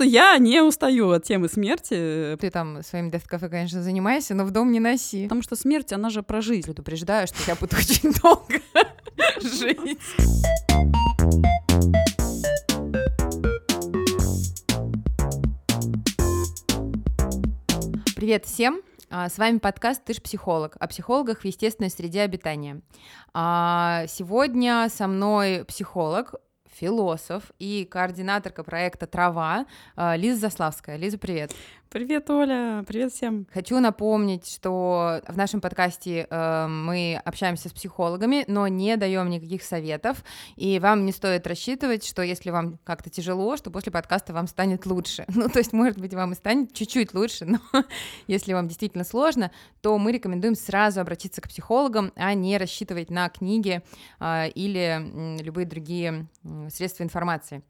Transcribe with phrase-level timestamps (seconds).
[0.00, 2.34] что я не устаю от темы смерти.
[2.40, 5.24] Ты там своим деф-кафе, конечно, занимайся, но в дом не носи.
[5.24, 6.64] Потому что смерть, она же про жизнь.
[6.64, 8.62] Предупреждаю, что я буду очень долго
[9.42, 9.98] жить.
[18.16, 18.80] Привет всем!
[19.10, 22.80] А, с вами подкаст «Ты ж психолог» о психологах в естественной среде обитания.
[23.34, 26.36] А, сегодня со мной психолог,
[26.72, 29.66] философ и координаторка проекта «Трава»
[29.96, 30.96] Лиза Заславская.
[30.96, 31.52] Лиза, привет!
[31.92, 33.48] Привет, Оля, привет всем.
[33.52, 39.64] Хочу напомнить, что в нашем подкасте э, мы общаемся с психологами, но не даем никаких
[39.64, 40.22] советов,
[40.54, 44.86] и вам не стоит рассчитывать, что если вам как-то тяжело, что после подкаста вам станет
[44.86, 45.24] лучше.
[45.40, 47.58] Ну, то есть, может быть, вам и станет чуть-чуть лучше, но
[48.28, 49.50] если вам действительно сложно,
[49.80, 53.82] то мы рекомендуем сразу обратиться к психологам, а не рассчитывать на книги
[54.20, 56.28] э, или любые другие
[56.68, 57.64] средства информации.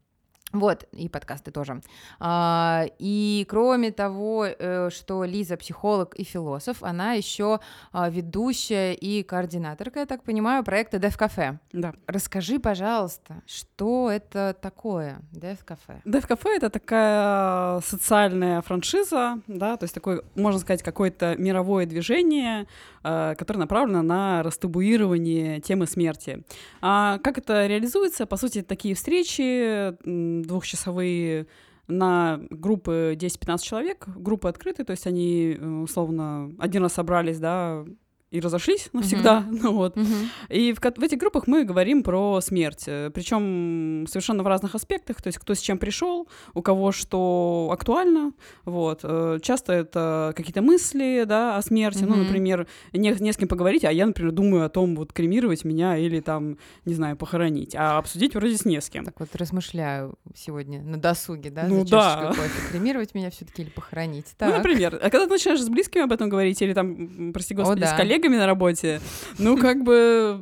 [0.52, 1.80] Вот, и подкасты тоже.
[2.18, 7.60] А, и кроме того, э, что Лиза психолог и философ, она еще
[7.92, 11.60] а, ведущая и координаторка, я так понимаю, проекта Дев Кафе.
[11.72, 11.94] Да.
[12.06, 16.00] Расскажи, пожалуйста, что это такое Дев Кафе?
[16.04, 22.66] Дев Кафе это такая социальная франшиза, да, то есть такое, можно сказать, какое-то мировое движение,
[23.02, 26.42] э, которое направлено на растабуирование темы смерти.
[26.80, 28.26] А как это реализуется?
[28.26, 31.46] По сути, такие встречи двухчасовые
[31.90, 37.84] на группы 10-15 человек, группы открытые, то есть они э, условно один раз собрались, да,
[38.30, 39.44] и разошлись навсегда.
[39.48, 39.58] Mm-hmm.
[39.60, 39.96] Ну, вот.
[39.96, 40.28] Mm-hmm.
[40.50, 42.84] И в, в этих группах мы говорим про смерть.
[42.86, 45.20] Э, Причем совершенно в разных аспектах.
[45.20, 48.32] То есть кто с чем пришел, у кого что актуально.
[48.64, 49.00] Вот.
[49.02, 51.98] Э, часто это какие-то мысли да, о смерти.
[51.98, 52.06] Mm-hmm.
[52.06, 55.64] Ну, например, не, не с кем поговорить, а я, например, думаю о том, вот кремировать
[55.64, 57.74] меня или там, не знаю, похоронить.
[57.74, 59.04] А обсудить вроде с не с кем.
[59.04, 62.26] Так вот размышляю сегодня на досуге, да, ну, за да.
[62.28, 62.70] кофе.
[62.70, 64.26] Кремировать меня все таки или похоронить.
[64.26, 64.48] Ну, так.
[64.50, 64.94] Ну, например.
[65.02, 67.94] А когда ты начинаешь с близкими об этом говорить или там, прости господи, О, да.
[67.94, 69.00] с коллегами, коллегами на работе,
[69.38, 70.40] ну, как бы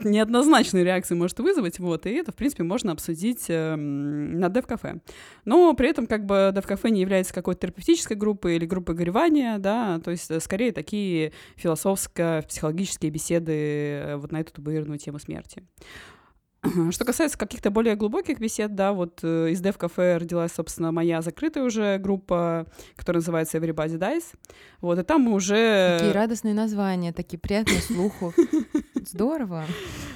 [0.00, 5.00] неоднозначную реакцию может вызвать, вот, и это, в принципе, можно обсудить э, на дев-кафе.
[5.44, 10.00] Но при этом, как бы, дев-кафе не является какой-то терапевтической группой или группой горевания, да,
[10.00, 15.62] то есть, э, скорее, такие философско-психологические беседы э, вот на эту табуированную тему смерти.
[16.90, 21.22] Что касается каких-то более глубоких бесед, да, вот э, из Dev Cafe родилась, собственно, моя
[21.22, 22.66] закрытая уже группа,
[22.96, 24.24] которая называется Everybody Dies.
[24.80, 25.98] Вот, и там мы уже...
[25.98, 28.32] Такие радостные названия, такие приятные слуху.
[28.94, 29.64] Здорово.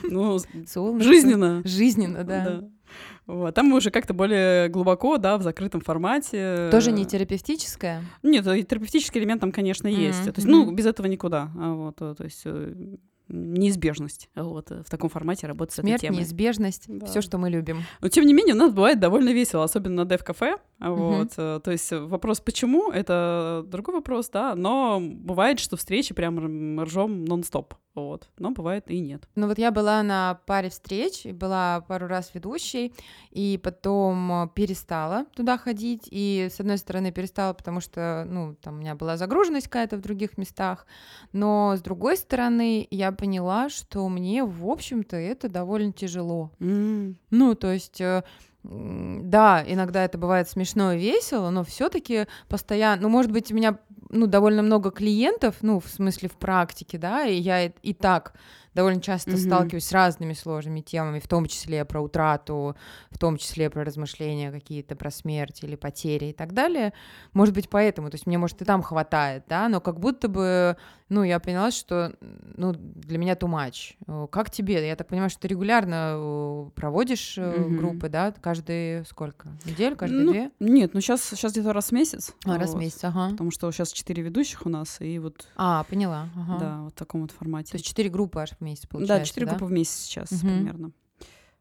[0.03, 0.39] Ну,
[1.01, 1.63] жизненно.
[1.65, 2.45] Жизненно, да.
[2.45, 2.69] да.
[3.27, 3.55] Вот.
[3.55, 6.69] Там мы уже как-то более глубоко, да, в закрытом формате.
[6.71, 8.03] Тоже не терапевтическое?
[8.23, 10.23] Нет, терапевтический элемент там, конечно, есть.
[10.23, 10.33] Mm-hmm.
[10.33, 11.51] То есть, ну, без этого никуда.
[11.57, 12.97] А вот, то есть э,
[13.31, 16.19] неизбежность вот, в таком формате работать Смерть, с этой темой.
[16.19, 17.07] неизбежность, да.
[17.07, 17.83] все, что мы любим.
[18.01, 20.59] Но тем не менее, у нас бывает довольно весело, особенно на дев-кафе.
[20.81, 21.61] Вот, угу.
[21.61, 27.75] То есть вопрос, почему, это другой вопрос, да, но бывает, что встречи прям ржем нон-стоп
[27.95, 28.29] вот.
[28.39, 29.29] Но бывает и нет.
[29.35, 32.93] Ну вот я была на паре встреч, была пару раз ведущей,
[33.31, 38.79] и потом перестала туда ходить, и с одной стороны перестала, потому что, ну, там у
[38.79, 40.87] меня была загруженность какая-то в других местах,
[41.33, 46.53] но с другой стороны я поняла, что мне, в общем-то, это довольно тяжело.
[46.61, 47.17] Mm.
[47.31, 48.23] Ну, то есть э,
[48.63, 53.79] да, иногда это бывает смешно и весело, но все-таки постоянно, ну, может быть, у меня
[54.11, 58.35] ну, довольно много клиентов, ну, в смысле в практике, да, и я и, и так
[58.81, 59.47] довольно часто mm-hmm.
[59.47, 62.77] сталкиваюсь с разными сложными темами, в том числе про утрату,
[63.11, 66.95] в том числе про размышления какие-то про смерть или потери и так далее.
[67.35, 70.79] Может быть, поэтому, то есть мне, может, и там хватает, да, но как будто бы,
[71.11, 72.15] ну, я поняла, что,
[72.57, 73.97] ну, для меня too much.
[74.07, 74.87] Э, как тебе?
[74.87, 77.77] Я так понимаю, что ты регулярно э, проводишь mm-hmm.
[77.77, 79.49] группы, да, каждые сколько?
[79.67, 80.51] Неделю, каждые ну, две?
[80.59, 82.33] Нет, ну сейчас, сейчас где-то раз в месяц.
[82.47, 83.31] А, вот, раз в месяц, ага.
[83.31, 85.49] Потому что сейчас четыре ведущих у нас, и вот...
[85.57, 86.59] А, поняла, ага.
[86.59, 87.73] Да, вот в таком вот формате.
[87.73, 89.53] То есть четыре группы аж в месяц, получается, Да, четыре да?
[89.53, 90.41] группы в месяц сейчас угу.
[90.41, 90.93] примерно.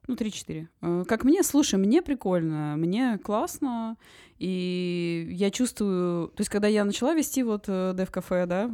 [0.08, 0.70] Ну, три-четыре.
[0.82, 3.96] Э, как мне, слушай, мне прикольно, мне классно,
[4.40, 6.30] и я чувствую...
[6.30, 8.70] То есть, когда я начала вести вот э, Cafe, да,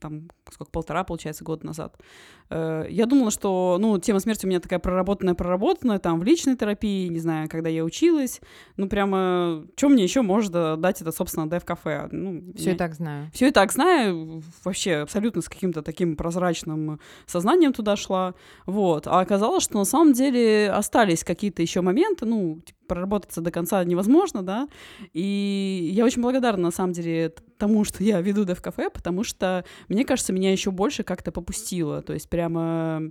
[0.00, 1.96] там, сколько, полтора, получается, год назад,
[2.50, 7.08] э, я думала, что, ну, тема смерти у меня такая проработанная-проработанная, там, в личной терапии,
[7.08, 8.40] не знаю, когда я училась,
[8.76, 12.08] ну, прямо, что мне еще может дать это, собственно, Cafe?
[12.12, 13.28] Ну, все и так знаю.
[13.34, 18.34] Все и так знаю, вообще абсолютно с каким-то таким прозрачным сознанием туда шла,
[18.66, 19.08] вот.
[19.08, 23.84] А оказалось, что на самом деле остались какие-то еще моменты, ну, типа, проработаться до конца
[23.84, 24.59] невозможно, да,
[25.12, 29.64] и я очень благодарна, на самом деле, тому, что я веду Дев Кафе, потому что,
[29.88, 33.10] мне кажется, меня еще больше как-то попустило, то есть прямо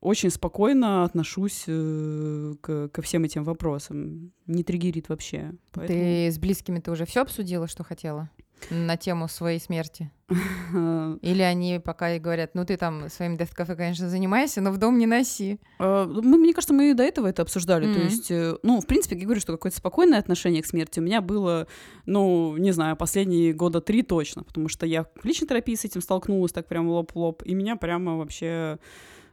[0.00, 4.32] очень спокойно отношусь э, к, ко всем этим вопросам.
[4.46, 5.52] Не триггерит вообще.
[5.72, 5.98] Поэтому...
[5.98, 8.30] Ты с близкими ты уже все обсудила, что хотела?
[8.70, 10.10] На тему своей смерти?
[10.28, 14.98] Или они пока и говорят, ну ты там своим дефт-кафе, конечно, занимайся, но в дом
[14.98, 15.60] не носи.
[15.78, 17.88] А, мы, мне кажется, мы до этого это обсуждали.
[17.88, 17.94] Mm-hmm.
[17.94, 21.02] То есть, э, ну, в принципе, я говорю, что какое-то спокойное отношение к смерти у
[21.02, 21.68] меня было,
[22.06, 26.00] ну, не знаю, последние года три точно, потому что я в личной терапии с этим
[26.00, 28.78] столкнулась так прям лоб в лоб, и меня прямо вообще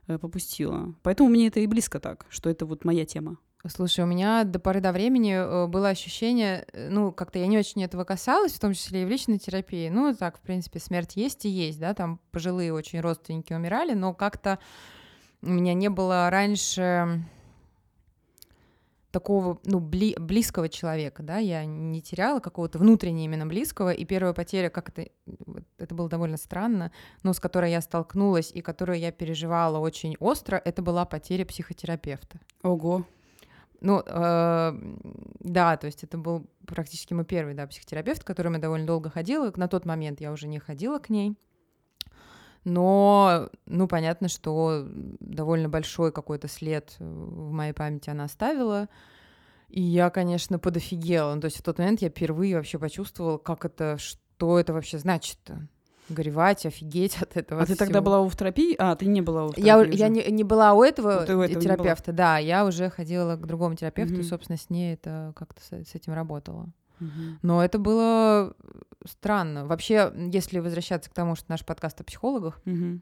[0.07, 0.93] э, попустило.
[1.01, 3.37] Поэтому мне это и близко так, что это вот моя тема.
[3.65, 7.57] Слушай, у меня до поры до времени э, было ощущение, э, ну, как-то я не
[7.57, 9.87] очень этого касалась, в том числе и в личной терапии.
[9.87, 14.13] Ну, так, в принципе, смерть есть и есть, да, там пожилые очень родственники умирали, но
[14.13, 14.59] как-то
[15.41, 17.23] у меня не было раньше
[19.11, 24.33] такого, ну, бли близкого человека, да, я не теряла какого-то внутреннего именно близкого, и первая
[24.33, 25.07] потеря, как это,
[25.77, 30.57] это было довольно странно, но с которой я столкнулась и которую я переживала очень остро,
[30.57, 32.39] это была потеря психотерапевта.
[32.61, 33.05] Ого.
[33.83, 34.79] Ну, э,
[35.41, 39.09] да, то есть это был практически мой первый, да, психотерапевт, к которому я довольно долго
[39.09, 39.51] ходила.
[39.57, 41.37] На тот момент я уже не ходила к ней.
[42.63, 44.87] Но, ну, понятно, что
[45.19, 48.87] довольно большой какой-то след в моей памяти она оставила.
[49.67, 51.35] И я, конечно, подофигела.
[51.35, 54.97] Ну, то есть в тот момент я впервые вообще почувствовала, как это, что это вообще
[54.97, 55.67] значит-то
[56.09, 57.61] горевать, офигеть от этого.
[57.61, 57.75] А всего.
[57.75, 58.75] ты тогда была в терапии?
[58.77, 59.93] А, ты не была терапии Я, уже.
[59.93, 63.75] я не, не была у этого, у этого терапевта, да, я уже ходила к другому
[63.75, 64.21] терапевту, угу.
[64.21, 66.67] и, собственно, с ней это как-то с, с этим работала.
[66.99, 67.39] Угу.
[67.41, 68.53] Но это было
[69.05, 69.65] странно.
[69.65, 72.99] Вообще, если возвращаться к тому, что наш подкаст о психологах, угу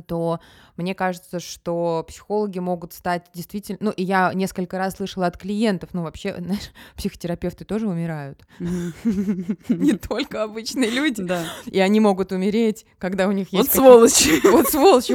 [0.00, 0.38] то
[0.76, 3.78] мне кажется, что психологи могут стать действительно...
[3.80, 8.40] Ну, и я несколько раз слышала от клиентов, ну, вообще, знаешь, психотерапевты тоже умирают.
[8.60, 11.26] Не только обычные люди.
[11.66, 13.74] И они могут умереть, когда у них есть...
[13.74, 14.46] Вот сволочи.
[14.48, 15.12] Вот сволочи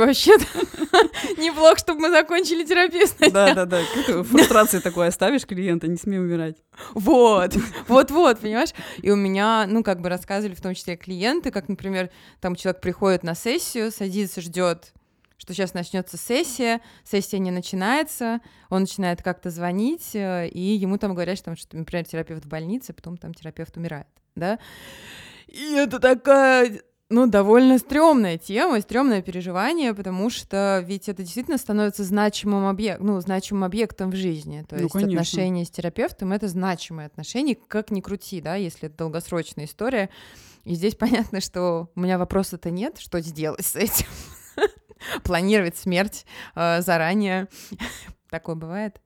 [1.46, 3.82] Неплохо, чтобы мы закончили терапию Да-да-да.
[4.24, 6.58] Фрустрации такой оставишь клиента, не смей умирать.
[6.94, 7.56] Вот.
[7.88, 8.72] Вот-вот, понимаешь?
[9.02, 12.10] И у меня, ну, как бы рассказывали в том числе клиенты, как, например,
[12.42, 14.94] там человек приходит на сессию, садится, ждет
[15.38, 18.40] что сейчас начнется сессия, сессия не начинается,
[18.70, 22.94] он начинает как-то звонить, э, и ему там говорят, что, что например, терапевт в больнице,
[22.94, 24.60] потом там терапевт умирает, да.
[25.48, 32.04] И это такая ну, довольно стрёмная тема, стрёмное переживание, потому что ведь это действительно становится
[32.04, 34.66] значимым объектом, ну, значимым объектом в жизни.
[34.68, 35.12] То ну, есть конечно.
[35.14, 40.10] отношения с терапевтом— это значимые отношения, как ни крути, да, если это долгосрочная история.
[40.64, 44.08] И здесь понятно, что у меня вопроса-то нет, что сделать с этим.
[45.24, 46.26] планировать смерть
[46.56, 47.48] э, заранее.
[48.30, 49.00] Такое бывает?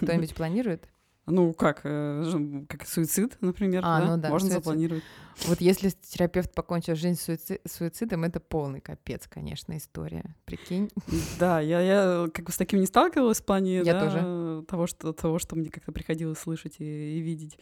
[0.00, 0.88] Кто-нибудь планирует?
[1.26, 4.06] Ну, как, э, как суицид, например, а, да?
[4.06, 4.28] Ну, да?
[4.30, 4.64] Можно суицид.
[4.64, 5.04] запланировать.
[5.44, 10.34] Вот если терапевт покончил жизнь суици- суицидом, это полный капец, конечно, история.
[10.44, 10.90] Прикинь.
[11.38, 14.64] Да, я, я как бы с таким не сталкивалась в плане я да, тоже.
[14.66, 17.58] Того, что, того, что мне как-то приходилось слышать и, и видеть.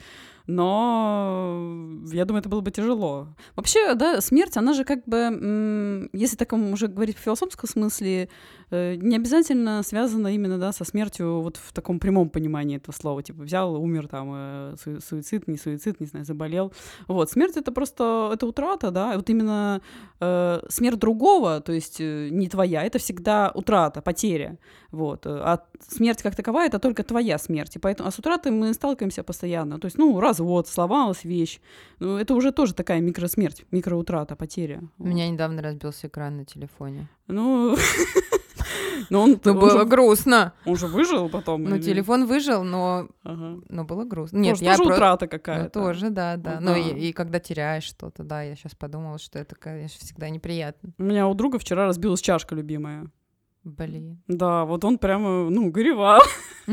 [0.46, 3.28] Но я думаю, это было бы тяжело.
[3.56, 8.28] Вообще, да, смерть, она же как бы, если так уже говорить в философском смысле,
[8.70, 13.22] э, не обязательно связана именно, да, со смертью вот в таком прямом понимании этого слова.
[13.22, 16.72] Типа взял, умер там, э, суицид, не суицид, не знаю, заболел.
[17.08, 19.80] Вот, смерть это просто, это утрата, да, вот именно
[20.20, 24.58] э, смерть другого, то есть э, не твоя, это всегда утрата, потеря,
[24.92, 28.74] вот, а смерть как таковая это только твоя смерть, и поэтому, а с утратой мы
[28.74, 31.60] сталкиваемся постоянно, то есть, ну, развод, сломалась вещь,
[32.00, 34.80] ну, это уже тоже такая микросмерть, микроутрата, потеря.
[34.98, 35.08] У вот.
[35.08, 37.08] меня недавно разбился экран на телефоне.
[37.28, 37.76] Ну...
[39.10, 40.52] Но он, но он было же, грустно.
[40.64, 41.64] Он же выжил потом.
[41.64, 41.82] Ну, или...
[41.82, 43.60] телефон выжил, но, ага.
[43.68, 44.38] но было грустно.
[44.38, 44.94] Нет, тоже, я тоже про...
[44.94, 45.78] утрата какая-то.
[45.78, 46.58] Ну, тоже, да, да.
[46.60, 50.90] Ну, и, и когда теряешь что-то, да, я сейчас подумала, что это, конечно, всегда неприятно.
[50.98, 53.10] У меня у друга вчера разбилась чашка любимая.
[53.64, 54.22] Блин.
[54.28, 56.20] Да, вот он прямо, ну, горевал.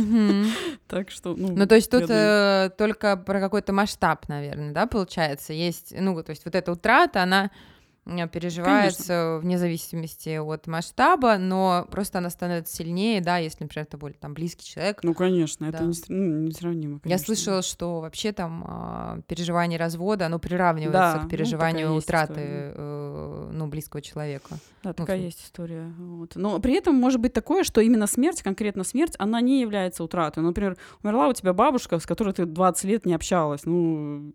[0.87, 1.55] Так что, ну...
[1.55, 5.53] Ну, то есть тут э, только про какой-то масштаб, наверное, да, получается?
[5.53, 7.49] Есть, ну, то есть вот эта утрата, она
[8.05, 9.39] переживается Конечно.
[9.41, 14.33] вне зависимости от масштаба, но просто она становится сильнее, да, если, например, это более там
[14.33, 15.01] близкий человек.
[15.03, 15.77] Ну, конечно, да.
[15.77, 16.99] это не, ну, несравнимо.
[16.99, 17.09] Конечно.
[17.09, 21.95] Я слышала, что вообще там э, переживание развода, оно приравнивается да, к ну, переживанию ну,
[21.95, 24.57] утраты э, ну, близкого человека.
[24.83, 25.93] Да, ну, такая есть история.
[25.99, 26.35] Вот.
[26.35, 30.43] Но при этом может быть такое, что именно смерть, конкретно смерть, она не является утратой.
[30.43, 33.65] Например, умерла у тебя бабушка, с которой ты 20 лет не общалась.
[33.65, 34.33] Ну,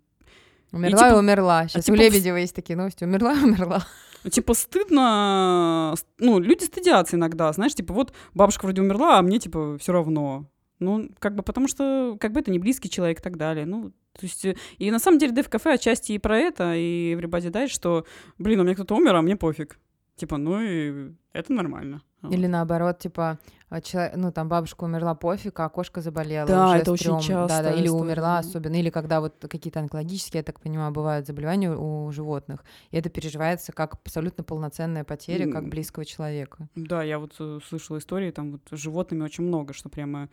[0.73, 1.69] Умерла и, типа, и умерла.
[1.69, 3.05] Сейчас а, типа, у Лебедева есть такие новости.
[3.05, 3.87] Умерла и умерла.
[4.25, 5.95] Ну, типа, стыдно.
[6.19, 10.47] Ну, люди стыдятся иногда, знаешь, типа, вот бабушка вроде умерла, а мне, типа, все равно.
[10.79, 13.67] Ну, как бы, потому что, как бы, это не близкий человек и так далее.
[13.67, 17.15] Ну, то есть, э, и на самом деле, Дэв Кафе отчасти и про это, и
[17.15, 18.05] Everybody Dies, что,
[18.39, 19.79] блин, у меня кто-то умер, а мне пофиг.
[20.17, 22.03] Типа, ну и это нормально.
[22.31, 26.49] Или наоборот, типа, а, человек, ну там бабушка умерла, пофиг, а кошка заболела.
[26.49, 27.47] Да, уже это очень стрёмно.
[27.47, 31.27] Да, да, или история, умерла особенно, или когда вот какие-то онкологические, я так понимаю, бывают
[31.27, 36.69] заболевания у животных, и это переживается как абсолютно полноценная потеря, как близкого человека.
[36.75, 40.29] Да, я вот э, слышала истории, там вот с животными очень много, что прямо,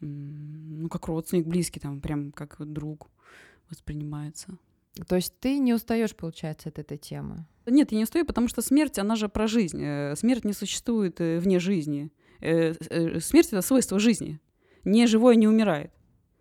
[0.00, 3.08] ну, как родственник близкий, там, прям как друг
[3.70, 4.56] воспринимается.
[5.08, 7.46] То есть ты не устаешь, получается, от этой темы.
[7.66, 9.82] Нет, я не стою, потому что смерть, она же про жизнь.
[9.82, 12.10] Э, Смерть не существует э, вне жизни.
[12.40, 12.74] Э,
[13.20, 14.40] Смерть— это свойство жизни.
[14.84, 15.90] Не живое не умирает.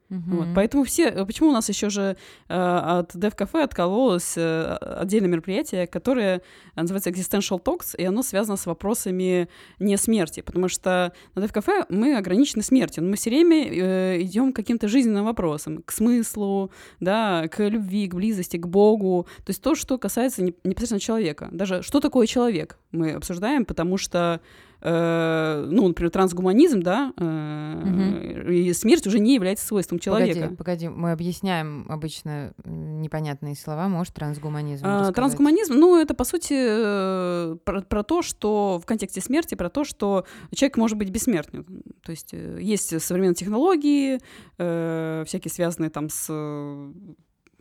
[0.10, 0.54] Вот, Мгм.
[0.54, 2.16] поэтому все, э, почему у нас еще же
[2.48, 6.42] э, от Cafe откололось э, отдельное мероприятие, которое
[6.76, 12.18] называется Existential Talks, и оно связано с вопросами не смерти, потому что на Cafe мы
[12.18, 17.48] ограничены смертью, но мы все время э, идем к каким-то жизненным вопросам, к смыслу, да,
[17.48, 21.82] к любви, к близости, к Богу, то есть то, что касается не- непосредственно человека, даже
[21.82, 24.40] что такое человек, мы обсуждаем, потому что
[24.88, 30.40] э, ну, например, трансгуманизм, да, э, и смерть уже не является свойством человека.
[30.40, 35.16] Погоди, погоди, мы объясняем обычно непонятные слова, может, трансгуманизм А, рассказать?
[35.16, 39.84] Трансгуманизм, ну, это, по сути, э, про, про то, что в контексте смерти, про то,
[39.84, 41.66] что человек может быть бессмертным.
[42.04, 44.20] То есть э, есть современные технологии,
[44.58, 46.28] э, всякие связанные там с...
[46.30, 46.92] э,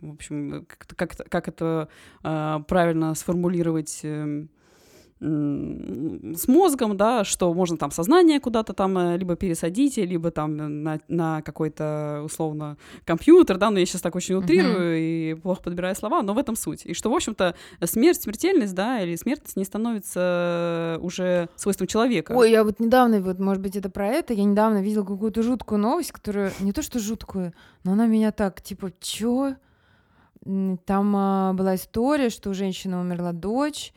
[0.01, 1.87] В общем, как, это- как, как это
[2.23, 4.01] а, правильно сформулировать...
[4.03, 4.49] эм,
[5.21, 10.99] с мозгом, да, что можно там сознание куда-то там э, либо пересадить, либо там на,
[11.07, 16.21] на какой-то условно компьютер, да, но я сейчас так очень утрирую и плохо подбираю слова,
[16.21, 16.85] но в этом суть.
[16.85, 17.55] И что, в общем-то,
[17.85, 22.33] смерть, смертельность, да, или смертность не становится уже свойством человека.
[22.33, 25.79] Ой, я вот недавно, вот, может быть, это про это, я недавно видела какую-то жуткую
[25.79, 27.53] новость, которая, не то что жуткую,
[27.85, 29.55] но она меня так, типа, чё?
[30.43, 33.93] Там а, была история, что у женщины умерла дочь,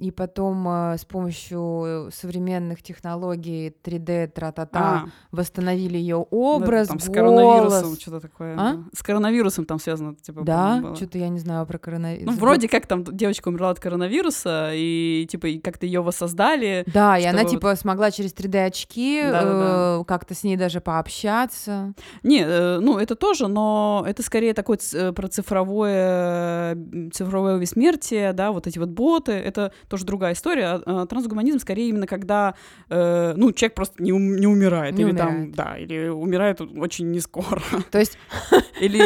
[0.00, 6.98] и потом а, с помощью современных технологий 3D, тра-та-та, А, восстановили ее да, образ, там
[6.98, 7.16] с голос.
[7.16, 8.54] коронавирусом что-то такое.
[8.54, 8.74] А?
[8.74, 8.78] да.
[8.94, 12.26] С коронавирусом там связано, типа, Да, что-то я не знаю про коронавирус.
[12.26, 16.84] Ну, вроде как там девочка умерла от коронавируса, и типа и как-то ее воссоздали.
[16.92, 19.98] Да, и что она типа смогла через 3D очки Да-да-да.
[20.00, 21.92] э, как-то с ней даже пообщаться.
[22.22, 26.76] Не, э, ну это тоже, но это скорее такое ц- э, про цифровое,
[27.12, 30.66] цифровое бессмертие, да, вот эти вот боты, это тоже другая история.
[30.66, 32.54] А, а трансгуманизм скорее именно когда,
[32.88, 35.54] э, ну, человек просто не, ум- не умирает, Не или там, умирает.
[35.54, 38.16] да, или умирает очень не скоро, То есть
[38.80, 39.00] или...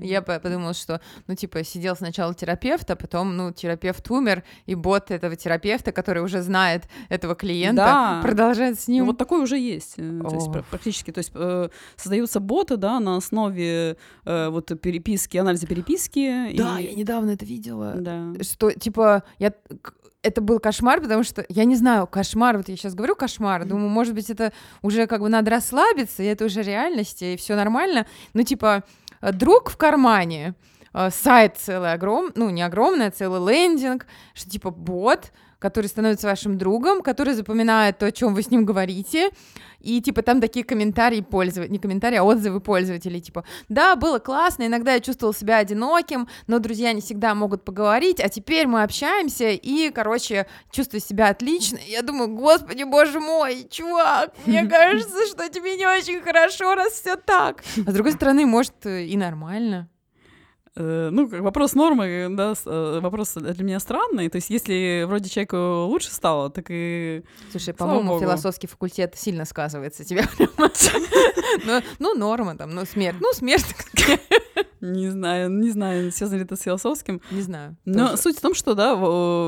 [0.04, 4.74] Я по- подумала, что, ну, типа, сидел сначала терапевт, а потом, ну, терапевт умер, и
[4.74, 8.20] бот этого терапевта, который уже знает этого клиента, Да.
[8.22, 9.04] продолжает с ним.
[9.04, 9.94] Ну, вот такое уже есть.
[9.98, 15.36] э, То есть практически, то есть э, создаются боты, да, на основе э, вот переписки,
[15.36, 16.56] анализа переписки.
[16.56, 17.92] Да, и- я недавно это видела.
[17.96, 18.32] Да.
[18.42, 19.52] Что, типа, я...
[20.22, 23.88] Это был кошмар, потому что, я не знаю, кошмар, вот я сейчас говорю кошмар, думаю,
[23.88, 28.06] может быть, это уже как бы надо расслабиться, и это уже реальность, и все нормально.
[28.34, 28.84] Ну, типа,
[29.20, 30.54] э, друг в кармане,
[30.92, 36.26] э, сайт целый огром, ну, не огромный, а целый лендинг, что типа бот, который становится
[36.26, 39.30] вашим другом, который запоминает то, о чем вы с ним говорите,
[39.80, 44.66] и типа там такие комментарии пользователей, не комментарии, а отзывы пользователей, типа, да, было классно,
[44.66, 49.50] иногда я чувствовал себя одиноким, но друзья не всегда могут поговорить, а теперь мы общаемся,
[49.50, 51.78] и, короче, чувствую себя отлично.
[51.86, 57.16] Я думаю, господи, боже мой, чувак, мне кажется, что тебе не очень хорошо, раз все
[57.16, 57.62] так.
[57.86, 59.88] А с другой стороны, может, и нормально.
[60.76, 64.28] Э, Ну, как вопрос нормы, да, с- э, вопрос для меня странный.
[64.28, 67.22] То есть, если вроде человеку лучше стало, так и...
[67.50, 70.24] Слушай, по-моему, философский факультет сильно сказывается тебе.
[71.64, 73.16] Ну, Ну, норма там, ну, смерть.
[73.20, 73.64] Ну, смерть,
[74.80, 77.20] Не знаю, не знаю, связано ли это с философским.
[77.30, 77.76] не знаю.
[77.84, 78.22] Но тоже.
[78.22, 78.92] суть в том, что, да,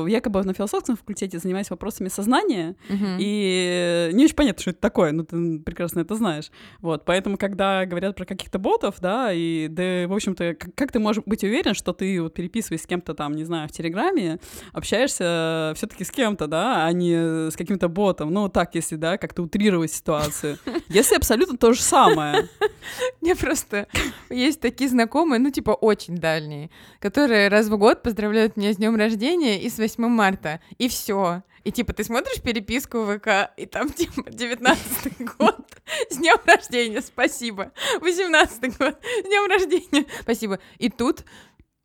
[0.07, 3.17] якобы на философском факультете занимаюсь вопросами сознания, Мгм.
[3.19, 6.51] И не очень понятно, что это такое, но ты прекрасно это знаешь.
[6.81, 10.99] Вот, поэтому, когда говорят про каких-то ботов, да, и, да, в общем-то, как, как ты
[10.99, 14.39] можешь быть уверен, что ты вот переписываясь с кем-то там, не знаю, в Телеграме,
[14.73, 18.31] общаешься все таки с кем-то, да, а не с каким-то ботом.
[18.31, 20.57] Ну, так, если, да, как-то утрировать ситуацию.
[20.89, 22.47] Если абсолютно то же самое.
[23.21, 23.87] Мне просто
[24.29, 28.95] есть такие знакомые, ну, типа, очень дальние, которые раз в год поздравляют меня с днем
[28.95, 30.59] рождения и с 8 марта.
[30.77, 31.43] И все.
[31.63, 35.57] И типа ты смотришь переписку в ВК, и там типа 19 год,
[36.09, 37.71] с днем рождения, спасибо.
[38.01, 40.59] 18 год, с днем рождения, спасибо.
[40.77, 41.25] И тут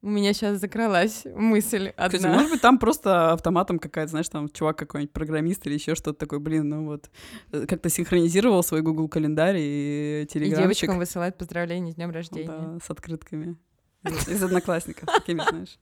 [0.04, 2.34] у меня сейчас закралась мысль Кстати, одна.
[2.34, 6.38] может быть, там просто автоматом какая-то, знаешь, там чувак какой-нибудь программист или еще что-то такое,
[6.40, 7.10] блин, ну вот,
[7.52, 10.62] э, как-то синхронизировал свой Google календарь и И телеграмчик.
[10.62, 12.46] девочкам высылают поздравления с днем рождения.
[12.48, 13.56] Да, с открытками.
[14.04, 15.78] Из одноклассников, такими, знаешь.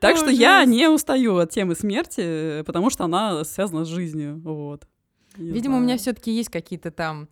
[0.00, 4.40] Так что я не устаю от темы смерти, потому что она связана с жизнью.
[4.44, 4.86] Вот.
[5.36, 7.28] Видимо, у меня все-таки есть какие-то там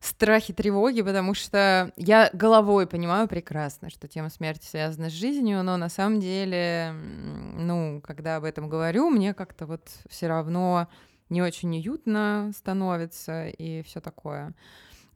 [0.00, 5.76] страхи, тревоги, потому что я головой понимаю прекрасно, что тема смерти связана с жизнью, но
[5.76, 10.88] на самом деле, ну, когда об этом говорю, мне как-то вот все равно
[11.28, 14.54] не очень уютно становится и все такое.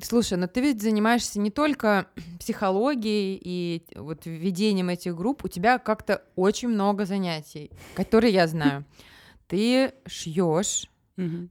[0.01, 5.79] Слушай, но ты ведь занимаешься не только психологией и вот ведением этих групп, у тебя
[5.79, 8.85] как-то очень много занятий, которые я знаю.
[9.49, 10.89] Ты шьешь,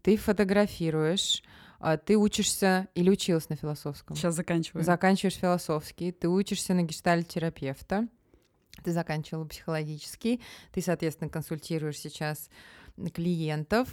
[0.02, 1.44] ты фотографируешь,
[1.98, 4.16] ты учишься или училась на философском?
[4.16, 4.86] Сейчас заканчиваю.
[4.86, 8.08] Заканчиваешь философский, ты учишься на гештальт-терапевта,
[8.84, 12.50] ты заканчивала психологический, ты, соответственно, консультируешь сейчас
[13.14, 13.90] клиентов,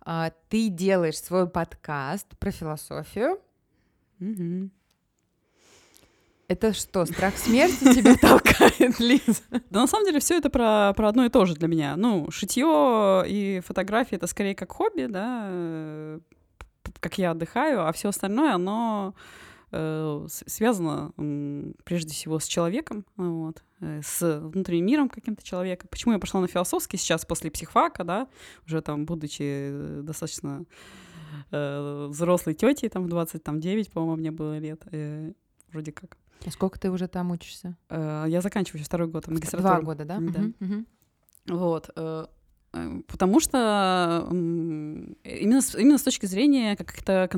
[0.00, 3.40] а, ты делаешь свой подкаст про философию.
[4.20, 4.70] Угу.
[6.48, 9.42] Это что, страх смерти тебя толкает, Лиза?
[9.70, 11.96] Да на самом деле все это про, про одно и то же для меня.
[11.96, 16.20] Ну, шитье и фотографии это скорее как хобби, да,
[17.00, 19.14] как я отдыхаю, а все остальное, оно
[19.72, 25.86] э, связано э, прежде всего с человеком, вот, э, с внутренним миром каким-то человека.
[25.88, 28.28] Почему я пошла на философский сейчас после психфака, да,
[28.66, 30.64] уже там будучи э, достаточно
[31.50, 35.32] э, взрослой тетей, там в 29, по-моему, мне было лет, э,
[35.72, 36.16] вроде как.
[36.44, 37.76] А сколько ты уже там учишься?
[37.88, 39.74] Э, я заканчиваю второй год магистратуру.
[39.74, 40.18] Два года, да?
[40.20, 40.40] Да.
[40.40, 40.84] Угу, угу.
[41.48, 41.90] Вот.
[41.96, 42.26] Э,
[43.06, 47.28] потому что именно с, именно с точки зрения каких-то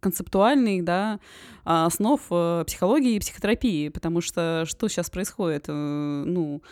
[0.00, 1.20] концептуальных да,
[1.64, 5.66] основ э, психологии и психотерапии, потому что что сейчас происходит?
[5.68, 6.62] Э, ну,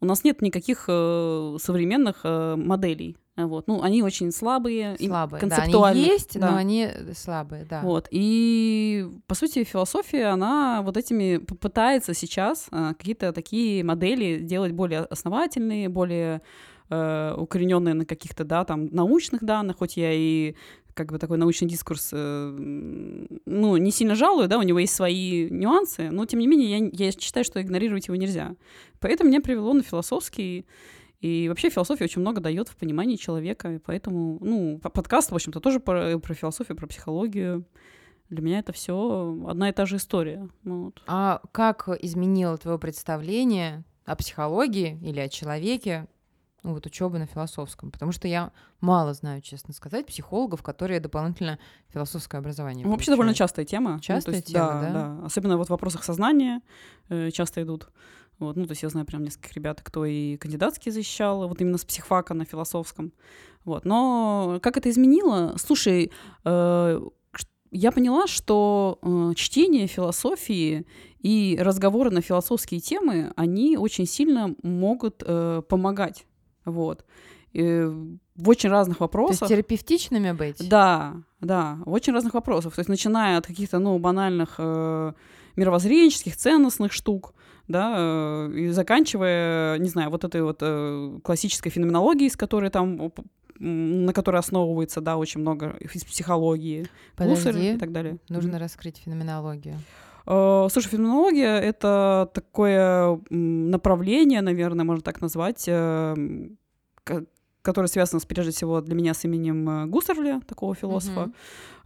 [0.00, 3.16] у нас нет никаких э, современных моделей.
[3.36, 3.66] Вот.
[3.66, 5.72] Ну, они очень слабые, слабые концептуально.
[5.72, 6.50] Да, они есть, да.
[6.52, 7.80] но они слабые, да.
[7.80, 8.06] Вот.
[8.12, 15.88] И, по сути, философия, она вот этими пытается сейчас какие-то такие модели делать более основательные,
[15.88, 16.42] более
[16.90, 20.54] э, укорененные на каких-то, да, там, научных данных, хоть я и
[20.94, 22.56] как бы такой научный дискурс, э,
[23.46, 27.06] ну, не сильно жалую, да, у него есть свои нюансы, но, тем не менее, я,
[27.06, 28.54] я считаю, что игнорировать его нельзя.
[29.00, 30.66] Поэтому меня привело на философский
[31.20, 35.58] и вообще философия очень много дает в понимании человека, и поэтому, ну, подкаст, в общем-то,
[35.58, 37.64] тоже про, про философию, про психологию.
[38.28, 40.48] Для меня это все одна и та же история.
[40.64, 41.02] Вот.
[41.06, 46.08] А как изменило твое представление о психологии или о человеке
[46.64, 48.50] ну, вот учеба на философском, потому что я
[48.80, 51.58] мало знаю, честно сказать, психологов, которые дополнительно
[51.92, 52.86] философское образование.
[52.86, 54.00] Ну, вообще довольно частая тема.
[54.00, 54.92] Частая ну, есть, тема, да, да?
[54.92, 55.26] да.
[55.26, 56.62] Особенно вот в вопросах сознания
[57.10, 57.88] э, часто идут.
[58.38, 61.76] Вот, ну, то есть я знаю прям нескольких ребят, кто и кандидатские защищал, вот именно
[61.76, 63.12] с психфака на философском.
[63.64, 65.56] Вот, но как это изменило?
[65.58, 66.10] Слушай,
[66.44, 67.00] э,
[67.70, 70.86] я поняла, что э, чтение философии
[71.18, 76.26] и разговоры на философские темы, они очень сильно могут э, помогать
[76.64, 77.04] вот.
[77.52, 77.84] И
[78.36, 79.38] в очень разных вопросах.
[79.38, 80.68] То есть терапевтичными быть?
[80.68, 82.74] Да, да, в очень разных вопросах.
[82.74, 85.12] То есть начиная от каких-то, ну, банальных э,
[85.54, 87.32] мировоззренческих, ценностных штук,
[87.68, 93.12] да, э, и заканчивая, не знаю, вот этой вот э, классической феноменологией, с которой там
[93.60, 98.18] на которой основывается, да, очень много из психологии, Подожди, и так далее.
[98.28, 98.58] Нужно mm-hmm.
[98.58, 99.76] раскрыть феноменологию.
[100.26, 106.14] Э, слушай, феноменология— это такое направление, наверное, можно так назвать, э,
[107.62, 111.30] которое связано, прежде всего, для меня с именем э, Гуссерля, такого философа.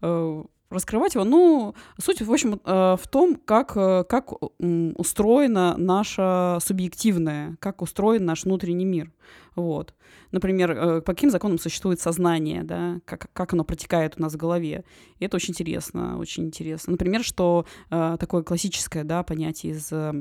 [0.01, 0.51] Mm-hmm.
[0.71, 8.27] Раскрывать его, ну, суть, в общем, в том, как, как устроена наша субъективная, как устроен
[8.27, 9.11] наш внутренний мир.
[9.55, 9.95] Вот.
[10.31, 14.37] Например, э, по каким законам существует сознание, да, как, как оно протекает у нас в
[14.37, 14.85] голове.
[15.19, 16.93] И это очень интересно, очень интересно.
[16.93, 20.13] Например, что э, такое классическое да, понятие из э,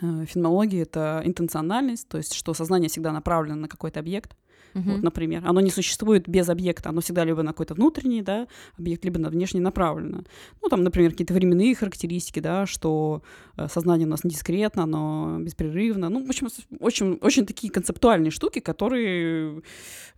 [0.00, 4.36] феноменологии— это интенциональность, то есть что сознание всегда направлено на какой-то объект,
[4.74, 4.94] Uh-huh.
[4.94, 5.42] Вот, например.
[5.44, 8.46] Оно не существует без объекта, оно всегда либо на какой-то внутренний да,
[8.78, 10.24] объект, либо на внешне направлено.
[10.62, 13.22] Ну, там, например, какие-то временные характеристики, да, что
[13.56, 16.08] э, сознание у нас не дискретно, оно беспрерывно.
[16.08, 19.62] Ну, в общем, очень, очень такие концептуальные штуки, которые,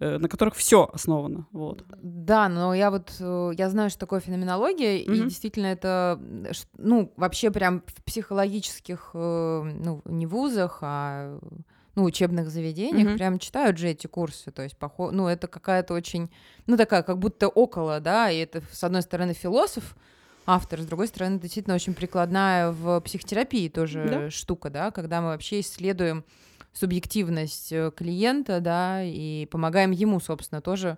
[0.00, 1.46] э, на которых все основано.
[1.52, 1.84] Вот.
[2.02, 5.14] Да, но я вот, э, я знаю, что такое феноменология, uh-huh.
[5.14, 6.20] и действительно это,
[6.76, 11.38] ну, вообще прям в психологических, ну, не вузах, а
[11.94, 13.16] ну, учебных заведениях mm-hmm.
[13.16, 15.10] прям читают же эти курсы, то есть, похо...
[15.10, 16.30] ну, это какая-то очень,
[16.66, 19.94] ну, такая, как будто около, да, и это, с одной стороны, философ,
[20.46, 24.30] автор, с другой стороны, действительно очень прикладная в психотерапии тоже да.
[24.30, 26.24] штука, да, когда мы вообще исследуем
[26.72, 30.96] субъективность э, клиента, да, и помогаем ему, собственно, тоже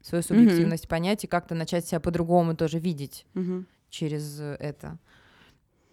[0.00, 0.88] свою субъективность mm-hmm.
[0.88, 3.64] понять и как-то начать себя по-другому тоже видеть mm-hmm.
[3.90, 4.98] через это.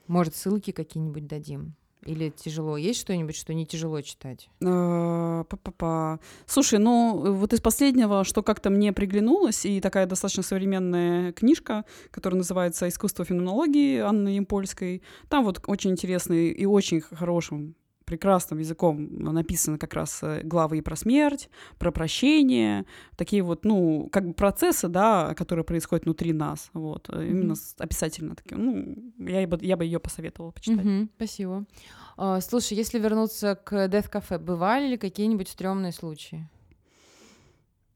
[0.05, 1.75] Может, ссылки какие-нибудь дадим?
[2.05, 2.77] Или тяжело?
[2.77, 4.49] Есть что-нибудь, что не тяжело читать?
[4.61, 6.19] Э, Па-па-па.
[6.45, 12.37] Слушай, ну вот из последнего, что как-то мне приглянулось, и такая достаточно современная книжка, которая
[12.37, 15.01] называется «Искусство феноменологии» Анны Ямпольской.
[15.29, 17.75] Там вот очень интересный и очень хорошим
[18.13, 21.49] прекрасным языком написаны как раз э, главы и про смерть,
[21.79, 27.27] про прощение, такие вот, ну, как бы процессы, да, которые происходят внутри нас, вот, mm-hmm.
[27.27, 30.85] именно описательно такие, ну, я бы, я бы ее посоветовала почитать.
[30.85, 31.65] Mm-hmm, спасибо.
[32.15, 36.47] А, слушай, если вернуться к Death Cafe, бывали ли какие-нибудь стрёмные случаи?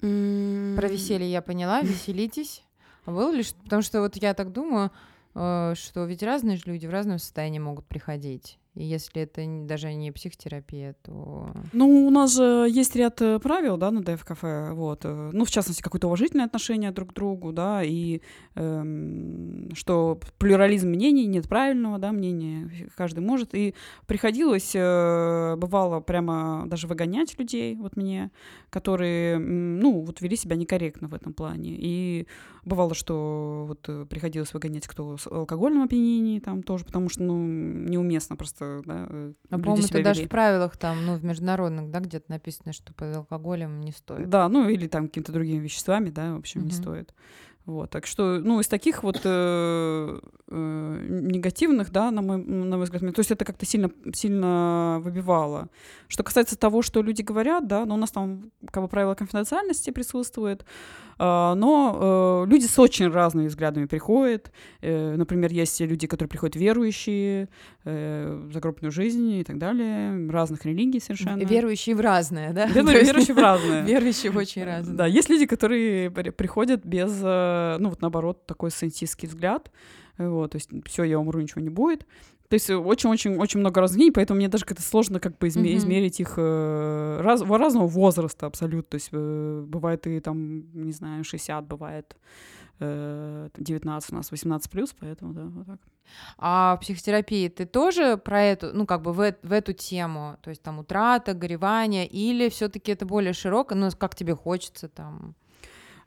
[0.02, 0.78] Mm-hmm.
[0.78, 2.64] Про веселье я поняла, веселитесь.
[3.06, 4.90] А было ли, потому что вот я так думаю,
[5.36, 8.58] э, что ведь разные же люди в разном состоянии могут приходить.
[8.78, 11.52] И если это даже не психотерапия, то...
[11.74, 15.02] Ну, у нас же есть ряд э, правил, да, на ДФ-кафе, вот.
[15.04, 18.22] Э, ну, в частности, какое-то уважительное отношение друг к другу, да, и
[18.54, 23.56] эм, что плюрализм мнений, нет правильного, да, мнения, каждый может.
[23.56, 23.74] И
[24.06, 28.30] приходилось, э, бывало, прямо даже выгонять людей, вот мне,
[28.70, 31.72] которые, ну, вот вели себя некорректно в этом плане.
[31.72, 32.28] И
[32.64, 38.36] бывало, что вот приходилось выгонять кто с алкогольным опьянением там тоже, потому что, ну, неуместно
[38.36, 40.04] просто да, э, а, по-моему, это вели.
[40.04, 44.30] даже в правилах там, ну, в международных, да, где-то написано, что под алкоголем не стоит.
[44.30, 46.70] Да, ну, или там какими-то другими веществами, да, в общем, угу.
[46.70, 47.14] не стоит.
[47.68, 52.86] Вот, так что, ну, из таких вот э, э, негативных, да, на мой, на мой
[52.86, 55.68] взгляд, то есть это как-то сильно, сильно выбивало.
[56.08, 59.90] Что касается того, что люди говорят, да, ну, у нас там, как бы, правило конфиденциальности
[59.90, 60.68] присутствует, а,
[61.20, 64.52] но э, люди с очень разными взглядами приходят.
[64.82, 67.50] Э, например, есть люди, которые приходят верующие,
[67.86, 71.44] э, в загробную жизнь и так далее, разных религий совершенно.
[71.44, 72.68] Верующие в разное, да?
[72.68, 73.84] Верующие в разное.
[73.84, 74.96] Верующие в очень разное.
[74.96, 79.72] Да, есть люди, которые приходят без, ну вот наоборот, такой сcientистский взгляд,
[80.18, 82.06] вот, то есть все, я умру, ничего не будет.
[82.50, 85.78] То есть очень-очень-очень много разных поэтому мне даже как-то сложно как бы изме- mm-hmm.
[85.78, 88.90] измерить их э, раз, разного возраста абсолютно.
[88.92, 92.16] То есть э, бывает и там, не знаю, 60, бывает
[92.80, 95.80] э, 19 у нас, 18 плюс, поэтому да, вот так.
[96.38, 100.50] А в психотерапии ты тоже про эту, ну, как бы в, в эту тему, то
[100.50, 105.36] есть там утрата, горевание, или все-таки это более широко, ну, как тебе хочется там?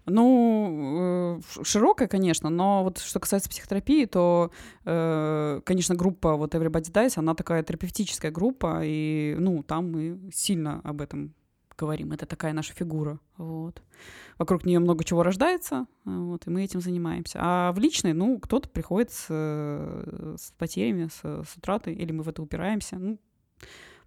[0.06, 4.50] Ну, э, широкая, конечно, но вот что касается психотерапии, то,
[4.84, 10.80] э, конечно, группа вот Everybody Dies, она такая терапевтическая группа, и, ну, там мы сильно
[10.84, 11.34] об этом
[11.78, 12.12] говорим.
[12.12, 13.82] Это такая наша фигура, вот.
[14.38, 17.38] Вокруг нее много чего рождается, вот, и мы этим занимаемся.
[17.40, 22.28] А в личной, ну, кто-то приходит с, с потерями, с, с утратой, или мы в
[22.28, 23.18] это упираемся, ну,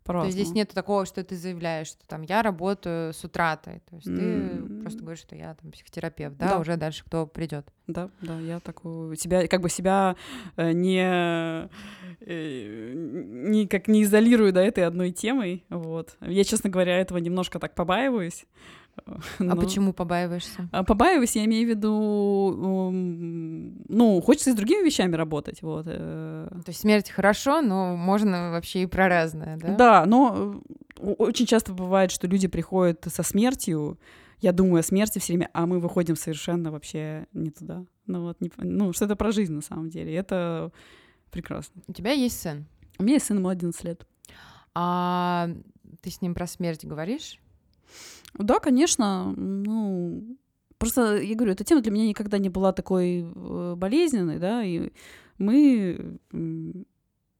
[0.03, 0.31] по-разному.
[0.31, 3.81] То есть здесь нет такого, что ты заявляешь, что там я работаю с утратой.
[3.89, 4.67] То есть mm-hmm.
[4.67, 6.59] ты просто говоришь, что я там психотерапевт, да, да.
[6.59, 7.67] уже дальше кто придет.
[7.87, 10.15] Да, да, я такую себя, как бы себя
[10.55, 11.67] э, не,
[12.21, 15.65] э, не как не изолирую до этой одной темой.
[15.69, 16.15] Вот.
[16.21, 18.45] Я, честно говоря, этого немножко так побаиваюсь.
[19.39, 19.55] А Но...
[19.55, 20.69] почему побаиваешься?
[20.71, 22.89] А побаиваюсь, я имею в виду,
[23.89, 25.85] ну, хочется и с другими вещами работать, вот.
[25.87, 26.47] Э.
[26.49, 29.75] То есть смерть хорошо, но можно вообще и про разное, да?
[29.75, 30.61] Да, но
[30.99, 33.99] э, очень часто бывает, что люди приходят со смертью,
[34.39, 37.85] я думаю о смерти все время, а мы выходим совершенно вообще не туда.
[38.07, 40.71] Ну вот, не, ну, что это про жизнь на самом деле, это
[41.31, 41.81] прекрасно.
[41.87, 42.65] У тебя есть сын?
[42.99, 44.05] У меня есть сын, ему 11 лет.
[44.75, 45.49] А
[46.01, 47.39] ты с ним про смерть говоришь?
[48.37, 49.33] Да, конечно.
[49.35, 50.37] Ну,
[50.77, 54.91] просто, я говорю, эта тема для меня никогда не была такой э, болезненной, да, и
[55.37, 56.19] мы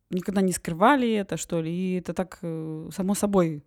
[0.09, 3.63] никогда не скрывали это, что ли, и это так э, само собой.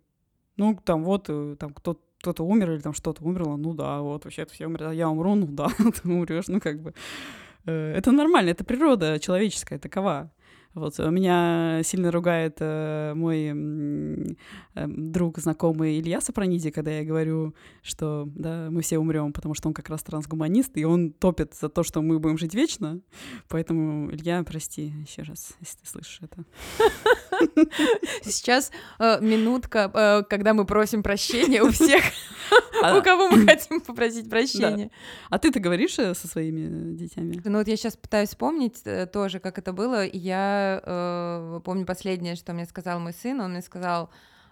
[0.57, 4.25] Ну, там вот, э, там кто-то кто-то умер или там что-то умерло, ну да, вот
[4.25, 6.93] вообще все умерли, а я умру, ну да, ты умрешь, ну как бы.
[7.65, 10.31] Это нормально, это природа человеческая такова.
[10.77, 13.47] Вот, меня сильно ругает э, мой
[14.75, 19.69] э, друг, знакомый Илья Сапрониди, когда я говорю, что да, мы все умрем, потому что
[19.69, 23.01] он как раз трансгуманист, и он топит за то, что мы будем жить вечно.
[23.47, 26.45] Поэтому, Илья, прости еще раз, если ты слышишь это.
[28.21, 32.03] Сейчас э, минутка, э, когда мы просим прощения у всех,
[32.83, 34.91] а у кого мы хотим попросить прощения.
[35.31, 37.41] А ты-то говоришь э, со своими детьми?
[37.43, 40.05] Ну вот я сейчас пытаюсь вспомнить тоже, как это было.
[40.05, 40.66] Я
[41.63, 43.39] помню последнее, что мне сказал мой сын.
[43.41, 44.09] Он мне сказал,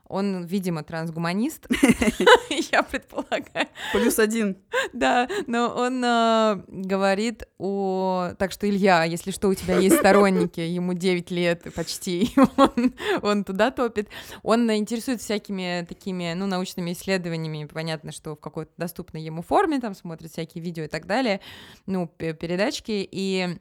[0.07, 1.67] он, видимо, трансгуманист,
[2.71, 3.67] я предполагаю.
[3.91, 4.57] Плюс один.
[4.93, 8.29] Да, но он э, говорит о...
[8.37, 13.43] Так что, Илья, если что, у тебя есть сторонники, ему 9 лет почти, он, он
[13.43, 14.09] туда топит.
[14.43, 19.95] Он интересуется всякими такими, ну, научными исследованиями, понятно, что в какой-то доступной ему форме, там
[19.95, 21.41] смотрит всякие видео и так далее,
[21.87, 23.57] ну, передачки, и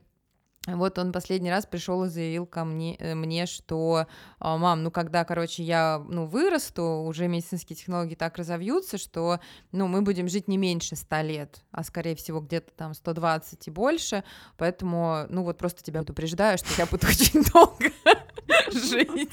[0.67, 4.07] Вот он последний раз пришел и заявил ко мне, э, мне, что,
[4.39, 9.41] «А, мам, ну когда, короче, я ну, вырасту, уже медицинские технологии так разовьются, что
[9.73, 13.71] ну, мы будем жить не меньше 100 лет, а скорее всего где-то там 120 и
[13.71, 14.25] больше,
[14.57, 17.91] поэтому, ну вот просто тебя предупреждаю, что я буду очень долго
[18.73, 19.31] жить.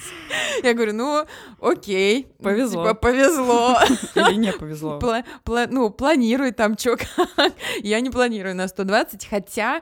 [0.64, 1.26] Я говорю, ну,
[1.62, 2.28] окей.
[2.44, 2.84] Повезло.
[2.84, 3.78] Типа, повезло.
[4.16, 5.00] Или не повезло.
[5.00, 7.54] Пла- пла- ну, планируй там чё как.
[7.84, 9.82] Я не планирую на 120, хотя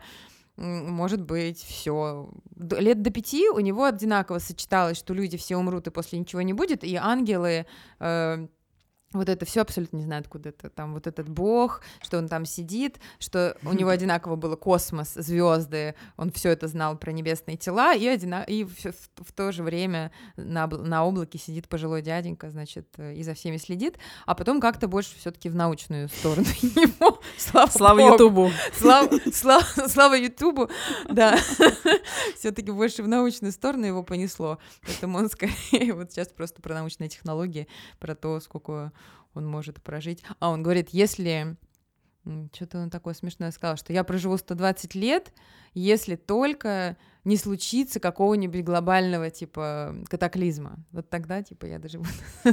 [0.59, 2.29] может быть, все.
[2.57, 6.53] Лет до пяти у него одинаково сочеталось, что люди все умрут и после ничего не
[6.53, 7.65] будет, и ангелы
[7.99, 8.47] э,
[9.11, 12.45] вот это все абсолютно не знаю, откуда это там вот этот бог, что он там
[12.45, 17.95] сидит, что у него одинаково было космос, звезды, он все это знал про небесные тела,
[17.95, 18.43] и, одина...
[18.43, 18.93] и в, в-
[19.25, 23.33] в то же время на, обл- на облаке сидит пожилой дяденька, значит, э, и за
[23.33, 27.19] всеми следит, а потом как-то больше все-таки в научную сторону его.
[27.37, 27.99] Слава, Слава.
[28.13, 28.51] Ютубу.
[28.73, 30.69] Слава, слава, слава Ютубу,
[31.09, 31.37] да.
[32.37, 34.59] Все-таки больше в научную сторону его понесло.
[34.85, 37.67] Поэтому он скорее вот сейчас просто про научные технологии,
[37.99, 38.91] про то, сколько
[39.33, 40.23] он может прожить.
[40.39, 41.57] А он говорит, если
[42.53, 45.33] что-то он такое смешное сказал, что я проживу 120 лет,
[45.73, 50.77] если только не случится какого-нибудь глобального типа катаклизма.
[50.93, 51.99] Вот тогда типа я даже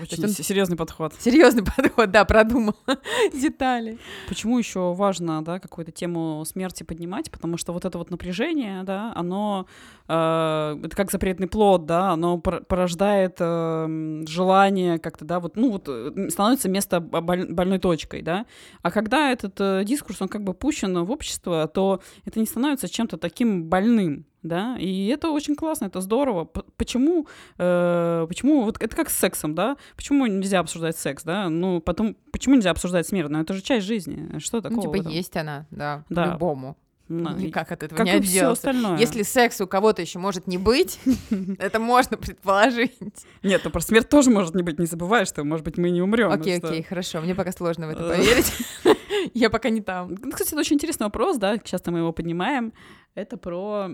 [0.00, 1.12] Очень он- серьезный подход.
[1.20, 2.74] серьезный подход, да, продумал
[3.34, 3.98] детали.
[4.26, 7.30] Почему еще важно, да, какую-то тему смерти поднимать?
[7.30, 9.66] Потому что вот это вот напряжение, да, оно
[10.08, 15.70] э, это как запретный плод, да, оно пор- порождает э, желание как-то, да, вот, ну
[15.70, 18.46] вот э, становится место бо- боль- больной точкой, да.
[18.82, 22.63] А когда этот э, дискурс, он как бы пущен в общество, то это не становится
[22.88, 24.26] чем-то таким больным.
[24.42, 26.44] Да, и это очень классно, это здорово.
[26.76, 29.78] Почему, э, почему, вот это как с сексом, да?
[29.96, 31.48] Почему нельзя обсуждать секс, да?
[31.48, 33.30] Ну, потом, почему нельзя обсуждать смерть?
[33.30, 34.38] Ну, это же часть жизни.
[34.40, 34.84] Что такого?
[34.84, 36.26] Ну, типа есть она, да, Да.
[36.26, 36.76] по-любому.
[37.06, 38.70] Ну, и Никак от этого как не и все отделаться.
[38.70, 38.98] остальное.
[38.98, 40.98] Если секс у кого-то еще может не быть,
[41.58, 42.96] это можно предположить.
[43.42, 44.78] Нет, ну про смерть тоже может не быть.
[44.78, 46.30] Не забывай, что, может быть, мы не умрем.
[46.30, 47.20] Окей, окей, хорошо.
[47.20, 48.16] Мне пока сложно в это Э.
[48.16, 48.52] поверить.
[49.34, 50.14] Я пока не там.
[50.22, 52.72] Ну, Кстати, это очень интересный вопрос, да, часто мы его поднимаем.
[53.14, 53.88] Это про...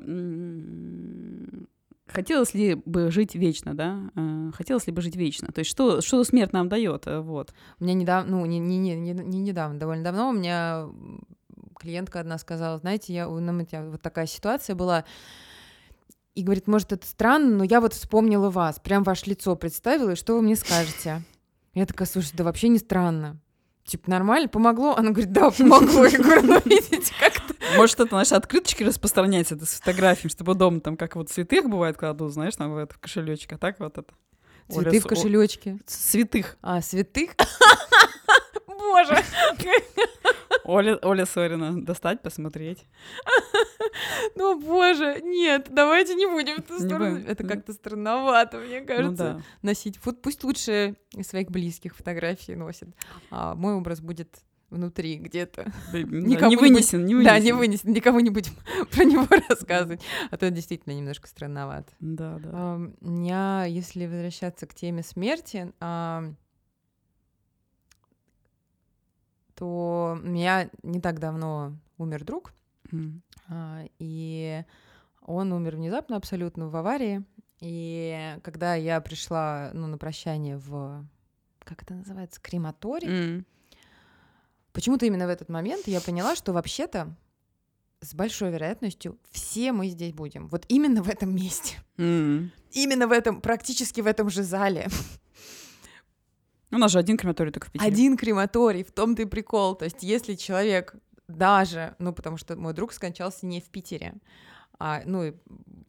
[2.07, 4.11] Хотелось ли бы жить вечно, да?
[4.17, 5.53] Э, Хотелось ли бы жить вечно?
[5.53, 7.07] То есть что, что смерть нам дает?
[7.07, 7.53] э, Вот.
[7.79, 10.89] У меня недавно, ну, не, не, не, не, не недавно, довольно давно у меня
[11.81, 15.05] клиентка одна сказала, знаете, я, у меня вот такая ситуация была,
[16.35, 20.15] и говорит, может, это странно, но я вот вспомнила вас, прям ваше лицо представила, и
[20.17, 21.23] что вы мне скажете?
[21.75, 23.41] Я такая, слушай, да вообще не странно.
[23.85, 24.95] Типа, нормально, помогло?
[24.95, 26.05] Она говорит, да, помогло.
[26.05, 27.55] Я говорю, ну, видите, как-то.
[27.77, 31.97] Может, это наши открыточки распространяется это с фотографиями, чтобы дома там, как вот святых бывает,
[31.97, 34.13] кладут, знаешь, там в это в кошелечек, а так вот это.
[34.69, 35.71] Оля Цветы с- в кошелечке.
[35.73, 36.57] о- Святых.
[36.63, 37.31] А, святых?
[38.67, 39.17] Боже!
[40.71, 41.85] Оля, Оля Сорина.
[41.85, 42.87] Достать, посмотреть.
[44.37, 47.19] Ну, боже, нет, давайте не будем в Не сторону.
[47.27, 49.99] Это как-то странновато, мне Ну кажется, носить.
[50.05, 52.91] Вот пусть лучше своих близких фотографии носят,
[53.31, 55.73] а мой образ будет внутри где-то.
[55.93, 57.35] Никому не не вынесен, не вынесен.
[57.35, 58.53] Да, не вынесем, никому не будем
[58.93, 61.93] про него рассказывать, а то действительно немножко странновато.
[61.99, 62.77] Да, да.
[63.01, 65.73] У меня, если возвращаться к теме смерти,
[69.61, 72.53] ам, то у меня не так давно умер друг,
[73.49, 74.65] а, и
[75.23, 77.25] он умер внезапно абсолютно в аварии.
[77.61, 81.05] И когда я пришла ну, на прощание в,
[81.61, 83.47] как это называется, крематорий, М.
[84.73, 87.15] почему-то именно в этот момент я поняла, что вообще-то
[88.01, 90.49] с большой вероятностью все мы здесь будем.
[90.49, 91.77] Вот именно в этом месте.
[91.99, 92.51] М.
[92.73, 94.89] Именно в этом, практически в этом же зале.
[96.73, 97.91] У нас же один крематорий только в Питере.
[97.91, 99.75] Один крематорий, в том-то и прикол.
[99.75, 100.95] То есть если человек
[101.29, 104.15] даже, ну, потому что мой друг скончался не в Питере,
[104.79, 105.33] а, ну, и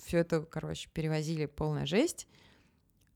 [0.04, 2.28] все это, короче, перевозили полная жесть.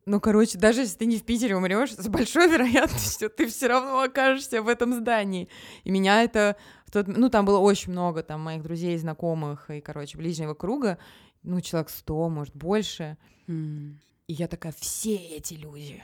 [0.06, 4.02] Ну, короче, даже если ты не в Питере умрешь, с большой вероятностью ты все равно
[4.02, 5.50] окажешься в этом здании.
[5.84, 6.58] И меня это
[6.92, 11.00] тот, ну, там было очень много там моих друзей, знакомых и, короче, ближнего круга,
[11.42, 13.18] ну, человек сто, может, больше.
[13.48, 14.00] М.
[14.28, 16.04] И я такая, все эти люди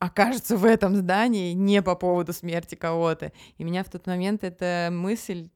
[0.00, 3.32] окажутся в этом здании не по поводу смерти кого-то.
[3.58, 5.50] И меня в тот момент эта мысль,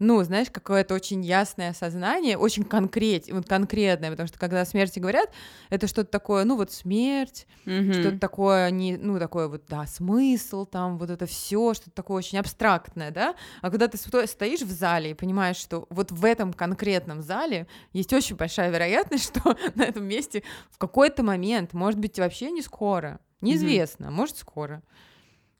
[0.00, 4.98] ну, знаешь, какое-то очень ясное осознание, очень конкрет, вот конкретное, потому что когда о смерти
[4.98, 5.30] говорят,
[5.68, 7.92] это что-то такое, ну, вот смерть, Мгм.
[7.92, 12.38] что-то такое, не, ну, такое вот, да, смысл там, вот это все, что-то такое очень
[12.38, 16.54] абстрактное, да, а когда ты сто- стоишь в зале и понимаешь, что вот в этом
[16.54, 22.18] конкретном зале есть очень большая вероятность, что на этом месте в какой-то момент, может быть,
[22.18, 24.82] вообще не скоро, неизвестно, а может, скоро,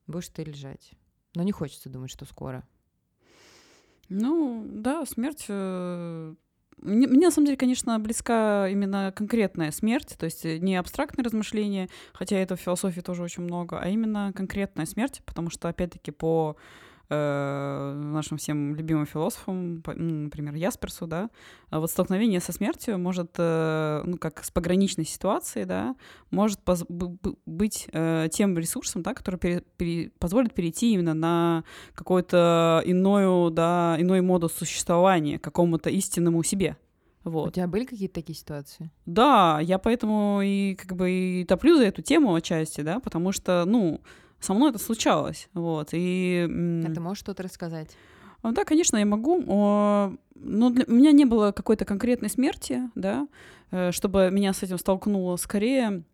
[0.07, 0.93] будешь ты лежать.
[1.35, 2.67] Но не хочется думать, что скоро.
[4.11, 5.47] Ну, да, смерть...
[5.49, 6.35] э,
[6.79, 11.89] мне, мне на самом деле, конечно, близка именно конкретная смерть, то есть не абстрактные размышления,
[12.13, 16.57] хотя это в философии тоже очень много, а именно конкретная смерть, потому что, опять-таки, по
[17.11, 21.29] э, нашим всем любимым философам, например, Ясперсу, да,
[21.69, 25.97] а вот столкновение со смертью может, э, ну, как с пограничной ситуацией, да,
[26.31, 26.61] может
[27.47, 33.97] быть э, тем ресурсом, да, который пере пере позволит перейти именно на какой-то иной, да,
[33.99, 36.77] иной модус существования, какому-то истинному себе.
[37.25, 37.49] Вот.
[37.49, 38.91] У тебя были какие-то такие ситуации?
[39.05, 43.65] Да, я поэтому и как бы и топлю за эту тему отчасти, да, потому что,
[43.67, 44.01] ну,
[44.41, 46.47] со мной это случалось, вот, и...
[46.87, 47.97] А ты можешь что-то рассказать?
[48.43, 49.43] А, да, конечно, я могу,
[50.35, 50.85] но для...
[50.89, 53.29] у меня не было какой-то конкретной смерти, да,
[53.71, 55.37] э, чтобы меня с этим столкнуло.
[55.37, 56.05] Скорее,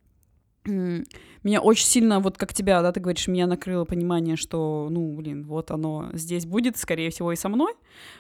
[0.65, 5.45] меня очень сильно, вот как тебя, да, ты говоришь, меня накрыло понимание, что, ну, блин,
[5.45, 7.75] вот оно здесь будет, скорее всего, и со мной.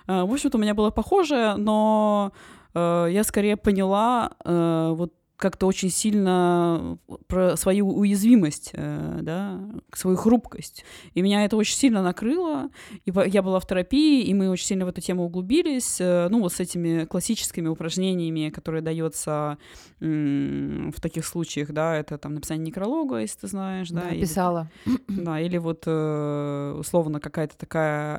[0.06, 2.32] Э, в общем-то, у меня было похоже, но
[2.74, 9.60] э, я скорее поняла вот как-то очень сильно про свою уязвимость, э, да,
[9.92, 10.84] свою хрупкость.
[11.14, 12.70] И меня это очень сильно накрыло.
[13.04, 16.00] И я была в терапии, и мы очень сильно в эту тему углубились.
[16.00, 19.58] Э, ну, вот с этими классическими упражнениями, которые дается
[19.98, 24.02] в таких случаях, да, это там написание некролога, если ты знаешь, да.
[24.02, 24.70] Да, писала.
[25.08, 28.18] да, или вот э, условно какая-то такая,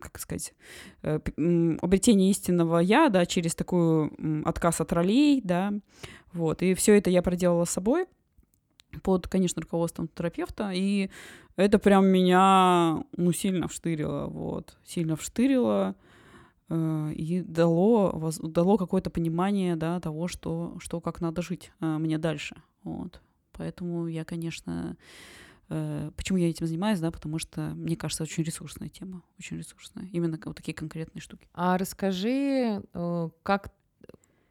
[0.00, 0.54] как сказать,
[1.02, 4.12] обретение истинного я, да, через такую
[4.46, 5.72] отказ от ролей, да,
[6.32, 8.06] вот, и все это я проделала с собой
[9.02, 11.10] под, конечно, руководством терапевта, и
[11.56, 15.94] это прям меня, ну, сильно вштырило, вот, сильно вштырило,
[16.68, 22.18] э, и дало, дало какое-то понимание, да, того, что, что как надо жить э, мне
[22.18, 23.20] дальше, вот,
[23.52, 24.96] поэтому я, конечно,
[25.68, 30.08] э, почему я этим занимаюсь, да, потому что, мне кажется, очень ресурсная тема, очень ресурсная,
[30.12, 31.48] именно вот такие конкретные штуки.
[31.52, 32.82] А расскажи,
[33.42, 33.72] как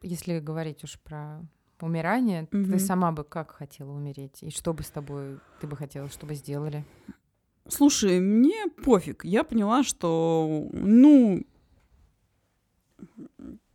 [0.02, 1.40] если говорить уж про
[1.80, 2.72] умирание, mm-hmm.
[2.72, 4.42] ты сама бы как хотела умереть?
[4.42, 6.84] И что бы с тобой ты бы хотела, чтобы сделали?
[7.68, 9.24] Слушай, мне пофиг.
[9.24, 11.44] Я поняла, что, ну,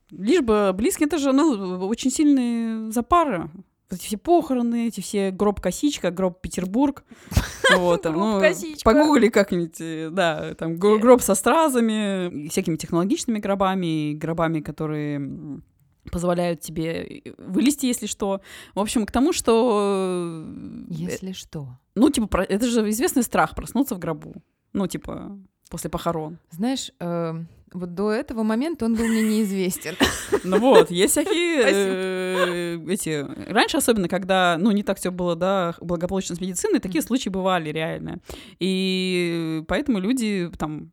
[0.10, 3.50] лишь бы близкие, это же, ну, очень сильные запары.
[3.92, 7.04] Эти все похороны, эти все гроб косичка, гроб Петербург.
[7.78, 8.42] Вот, там, ну,
[8.84, 15.62] погугли как-нибудь, э, да, там гроб со стразами, всякими технологичными гробами, гробами, которые
[16.12, 18.42] позволяют тебе э, вылезти, если что.
[18.76, 20.44] В общем, к тому, что...
[20.46, 21.78] Э, если что.
[21.96, 24.36] Ну, типа, это же известный страх проснуться в гробу.
[24.74, 25.38] Ну, типа,
[25.70, 26.40] после похорон.
[26.52, 27.34] Знаешь, э,
[27.74, 29.96] вот до этого момента он был мне неизвестен.
[30.44, 33.26] Ну вот, есть всякие э, эти...
[33.50, 37.70] Раньше особенно, когда, ну, не так все было, да, благополучно с медициной, такие случаи бывали
[37.70, 38.20] реально.
[38.60, 40.92] И поэтому люди там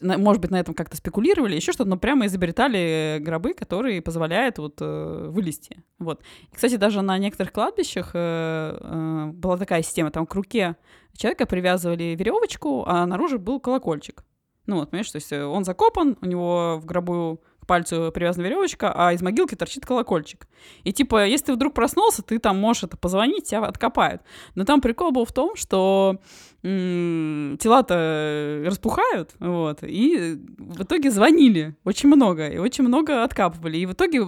[0.00, 4.76] может быть, на этом как-то спекулировали, еще что-то, но прямо изобретали гробы, которые позволяют вот
[4.80, 5.82] э, вылезти.
[5.98, 6.22] Вот.
[6.52, 10.76] И, кстати, даже на некоторых кладбищах э, э, была такая система, там к руке
[11.14, 14.24] человека привязывали веревочку, а наружу был колокольчик.
[14.66, 18.44] Ну вот, понимаешь, то есть э, он закопан, у него в гробу к пальцу привязана
[18.44, 20.46] веревочка, а из могилки торчит колокольчик.
[20.82, 24.22] И типа, если ты вдруг проснулся, ты там можешь это позвонить, тебя откопают.
[24.54, 26.18] Но там прикол был в том, что
[26.62, 33.94] тела-то распухают, вот, и в итоге звонили очень много, и очень много откапывали, и в
[33.94, 34.24] итоге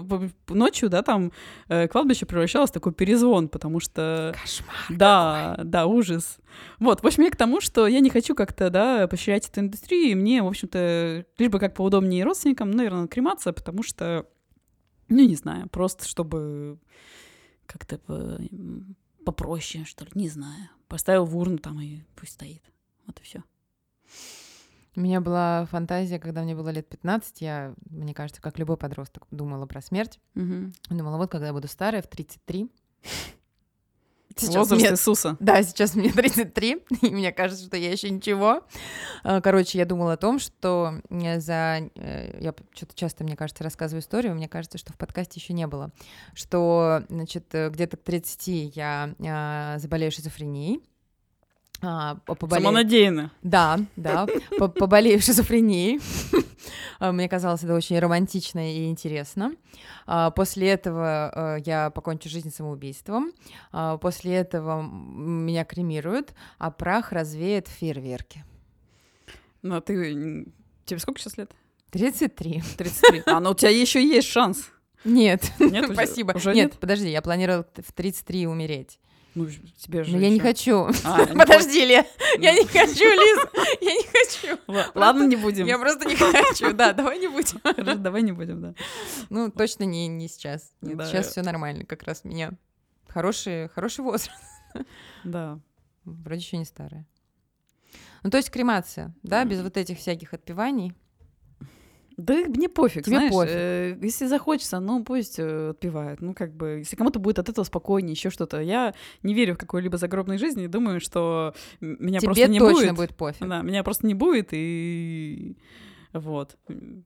[0.48, 1.30] ночью, да, там
[1.68, 4.34] э, кладбище превращалось в такой перезвон, потому что...
[4.40, 5.70] Кошмар Да, какой.
[5.70, 6.38] да, ужас.
[6.78, 10.12] Вот, в общем, я к тому, что я не хочу как-то, да, поощрять эту индустрию,
[10.12, 14.26] и мне, в общем-то, лишь бы как поудобнее родственникам, наверное, кремация, потому что,
[15.08, 16.78] ну, не знаю, просто чтобы
[17.66, 17.98] как-то
[19.24, 20.68] попроще, что ли, не знаю.
[20.88, 22.62] Поставил в урну там и пусть стоит.
[23.06, 23.42] Вот и все.
[24.96, 29.26] У меня была фантазия, когда мне было лет 15, я, мне кажется, как любой подросток,
[29.32, 30.20] думала про смерть.
[30.36, 30.72] Угу.
[30.90, 32.70] Думала, вот когда я буду старая, в 33,
[34.36, 34.90] Сейчас Возраст мне...
[34.92, 35.36] Иисуса.
[35.40, 38.62] Да, сейчас мне 33, и мне кажется, что я еще ничего.
[39.22, 41.90] А, короче, я думала о том, что за...
[41.94, 45.66] Э, я что-то часто, мне кажется, рассказываю историю, мне кажется, что в подкасте еще не
[45.66, 45.92] было,
[46.34, 50.82] что, значит, где-то к 30 я а, заболею шизофренией,
[51.84, 52.62] а, поболею...
[52.62, 53.30] Самонадеянно.
[53.42, 54.26] Да, да,
[54.58, 56.00] поболею шизофренией.
[56.98, 59.52] А, мне казалось это очень романтично и интересно.
[60.06, 63.32] А, после этого а, я покончу жизнь самоубийством.
[64.00, 68.44] После этого меня кремируют, а прах развеет фейерверки.
[69.62, 70.46] Ну, а ты...
[70.87, 71.50] Тебе сколько сейчас лет?
[71.90, 72.62] 33.
[72.78, 73.22] 33.
[73.26, 74.70] А, ну у тебя еще есть шанс.
[75.04, 76.32] Нет, нет спасибо.
[76.32, 78.98] Уже нет, нет, подожди, я планировала в 33 умереть.
[79.35, 80.88] Ну, тебе же Но я не хочу.
[81.04, 82.04] А, не Подожди, Лен,
[82.38, 83.46] я не хочу, Лиз,
[83.80, 84.60] я не хочу.
[84.68, 85.66] Ла- Ладно, не будем.
[85.66, 87.58] Я просто не хочу, да, давай не будем.
[87.62, 88.74] Хорошо, Давай не будем, да.
[89.30, 90.72] Ну, точно не, не сейчас.
[90.80, 91.06] Нет, Да.
[91.06, 92.52] сейчас все нормально, как раз у меня
[93.08, 94.30] хороший, хороший возраст.
[95.24, 95.58] Да.
[96.04, 97.06] Вроде еще не старая.
[98.22, 100.94] Ну, то есть кремация, да, без вот этих всяких отпеваний.
[102.17, 103.52] Да мне пофиг, Тебе знаешь, пофиг.
[103.54, 106.21] э, если захочется, ну пусть э, отпевает.
[106.21, 108.60] Ну как бы, если кому-то будет от этого спокойнее, еще что-то.
[108.60, 112.94] Я не верю в какой-либо загробной жизни и думаю, что меня просто Тебе не точно
[112.94, 112.96] будет.
[112.96, 113.48] будет пофиг.
[113.48, 115.56] Да, меня просто не будет, и
[116.12, 116.56] вот.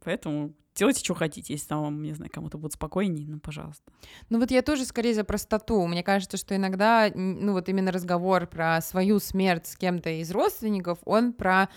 [0.05, 1.55] Поэтому делайте, что хотите.
[1.55, 3.91] Если там, вам, не знаю, кому-то будет спокойнее, ну, пожалуйста.
[4.29, 5.87] Ну вот я тоже скорее за простоту.
[5.87, 10.99] Мне кажется, что иногда, ну вот именно разговор про свою смерть с кем-то из родственников,
[11.05, 11.69] он про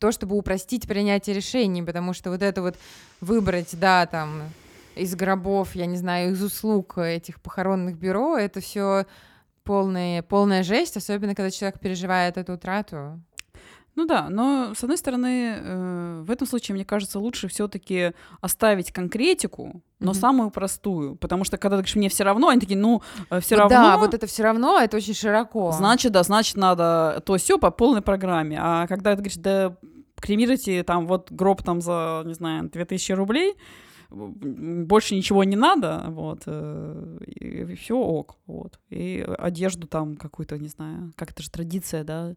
[0.00, 2.74] то, чтобы упростить принятие решений, потому что вот это вот
[3.20, 4.42] выбрать, да, там,
[4.96, 9.06] из гробов, я не знаю, из услуг этих похоронных бюро, это все
[9.62, 13.20] полная, полная жесть, особенно когда человек переживает эту утрату.
[13.96, 18.92] Ну да, но с одной стороны, э, в этом случае, мне кажется, лучше все-таки оставить
[18.92, 20.20] конкретику, но Мгм.
[20.20, 21.16] самую простую.
[21.16, 23.02] Потому что когда ты говоришь, мне все равно, они такие, ну,
[23.40, 23.68] все Вот равно.
[23.68, 25.72] Да, вот это все равно, это очень широко.
[25.72, 28.58] Значит, да, значит, надо то все по полной программе.
[28.62, 29.76] А когда ты говоришь, да,
[30.20, 33.54] кремируйте там вот гроб там за, не знаю, 2000 рублей,
[34.10, 38.80] больше ничего не надо, вот, э, и все ок, вот.
[38.90, 42.34] И одежду там какую-то, не знаю, как это же традиция, да,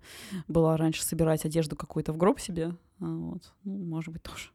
[0.47, 4.49] была раньше собирать одежду какую-то в гроб себе, а, вот, ну, может быть, тоже.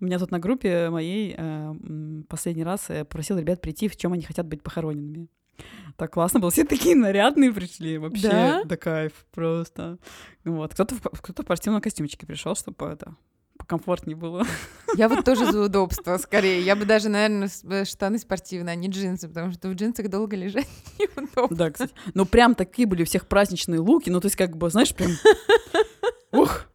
[0.00, 1.74] У меня тут на группе моей э,
[2.28, 5.28] последний раз я просил ребят прийти, в чем они хотят быть похороненными.
[5.96, 6.50] Так классно было.
[6.50, 7.98] Все такие нарядные пришли.
[7.98, 8.62] Вообще, Да?
[8.64, 9.98] да, кайф просто.
[10.44, 10.72] Вот.
[10.72, 13.14] Кто-то в, кто-то в спортивном костюмчике пришел, чтобы это
[13.58, 14.46] покомфортнее было.
[14.96, 16.62] Я вот тоже за удобство, скорее.
[16.62, 20.34] Я бы даже, наверное, э, штаны спортивные, а не джинсы, потому что в джинсах долго
[20.36, 20.66] лежать
[20.98, 21.54] неудобно.
[21.56, 21.92] Да, кстати.
[22.14, 24.08] Ну, прям такие были у всех праздничные луки.
[24.08, 25.10] Ну, то есть, как бы, знаешь, прям...
[26.32, 26.69] Ух!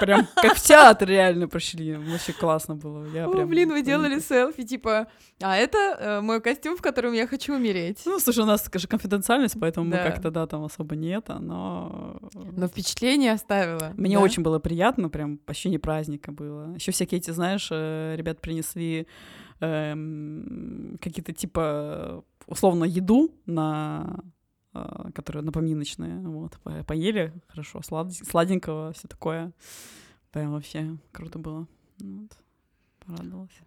[0.00, 1.94] Прям как в театр реально пришли.
[1.94, 3.06] Вообще классно было.
[3.14, 5.06] Я О, прям блин, вы делали селфи, типа,
[5.40, 8.02] а это э, мой костюм, в котором я хочу умереть.
[8.04, 9.98] Ну, слушай, у нас, скажи, конфиденциальность, поэтому Да.
[9.98, 12.18] мы как-то, да, там особо не это, но...
[12.34, 13.92] Но впечатление оставила.
[13.96, 14.22] Мне да?
[14.22, 16.74] очень было приятно, прям ощущение праздника было.
[16.74, 19.06] Еще всякие эти, знаешь, э, ребят принесли
[19.60, 24.20] эм, какие-то типа условно еду на
[25.14, 29.52] которые напоминочные, вот, по- поели хорошо, слад- сладенького, все такое.
[30.32, 31.66] Прям вообще круто было.
[32.00, 32.30] Вот,
[33.06, 33.58] порадовалась.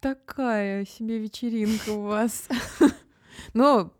[0.00, 2.48] Такая себе вечеринка у вас.
[3.54, 3.92] Ну,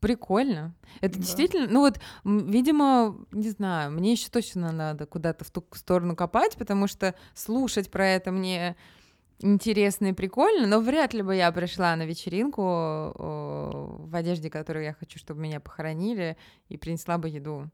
[0.00, 0.74] прикольно.
[1.00, 1.20] Это Да.
[1.20, 6.56] действительно, ну вот, видимо, не знаю, мне еще точно надо куда-то в ту сторону копать,
[6.56, 8.76] потому что слушать про это мне
[9.40, 14.92] интересно и прикольно, но вряд ли бы я пришла на вечеринку в одежде, которую я
[14.94, 16.36] хочу, чтобы меня похоронили,
[16.68, 17.70] и принесла бы еду,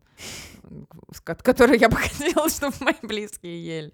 [1.12, 3.92] с ко- которую я бы хотела, чтобы мои близкие ели.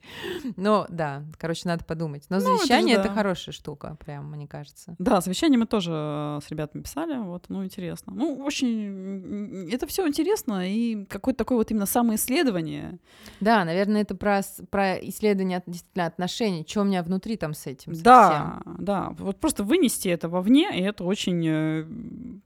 [0.56, 2.24] Но да, короче, надо подумать.
[2.28, 3.14] Но Ну, это же завещание это да.
[3.14, 4.94] хорошая штука, прям, мне кажется.
[4.98, 8.12] Да, завещание мы тоже э, с ребятами писали, вот, ну, интересно.
[8.14, 12.98] Ну, очень, это все интересно, и какое-то такое вот именно самоисследование,
[13.40, 17.66] Да, наверное, это про, про исследование от- действительно отношений, что у меня внутри там с
[17.66, 17.92] этим.
[18.02, 19.10] Да, да.
[19.18, 21.84] Вот просто вынести это вовне, и это очень, э,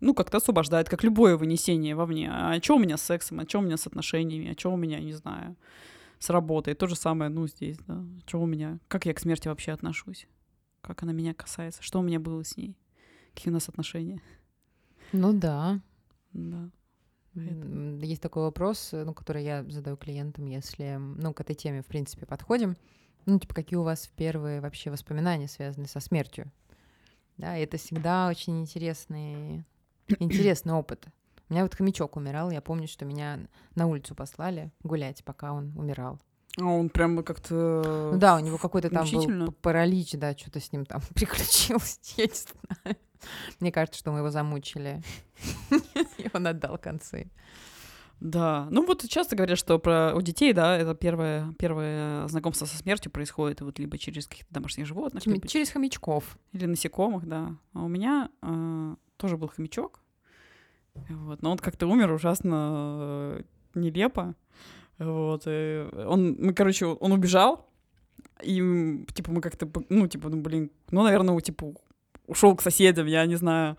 [0.00, 2.30] ну, как-то освобождает, как любое вынесение вовне.
[2.32, 4.76] А что у меня с сексом, а что у меня с отношениями, а что у
[4.76, 5.56] меня, не знаю,
[6.18, 6.74] с работой.
[6.74, 8.04] То же самое, ну, здесь, да.
[8.26, 10.26] Что у меня, как я к смерти вообще отношусь,
[10.80, 12.76] как она меня касается, что у меня было с ней,
[13.34, 14.20] какие у нас отношения.
[15.12, 15.80] Ну да.
[16.32, 16.70] Да.
[17.36, 21.82] М, Есть такой вопрос, э, ну, который я задаю клиентам, если, ну, к этой теме,
[21.82, 22.76] в принципе, подходим.
[23.26, 26.50] Ну, типа, какие у вас первые вообще воспоминания, связанные со смертью?
[27.36, 29.64] Да, это всегда очень интересный,
[30.18, 31.06] интересный опыт.
[31.48, 33.38] У меня вот хомячок умирал, я помню, что меня
[33.74, 36.20] на улицу послали гулять, пока он умирал.
[36.58, 38.10] А он прям как-то...
[38.12, 42.26] Ну да, у него какой-то там был паралич, да, что-то с ним там приключилось, я
[42.26, 42.96] не знаю.
[43.58, 45.02] Мне кажется, что мы его замучили.
[46.18, 47.30] И он отдал концы.
[48.20, 52.76] Да, ну вот часто говорят, что про у детей, да, это первое, первое знакомство со
[52.76, 56.38] смертью происходит вот либо через каких-то домашних животных, Чем- либо Через хомячков.
[56.52, 57.56] или насекомых, да.
[57.74, 60.00] А у меня э, тоже был хомячок,
[60.94, 63.42] вот, но он как-то умер ужасно э,
[63.74, 64.34] нелепо,
[64.98, 65.42] вот.
[65.46, 67.68] и он, мы, короче, он убежал,
[68.42, 71.74] и типа мы как-то, ну типа, ну блин, ну наверное, типа
[72.26, 73.76] ушел к соседям, я не знаю.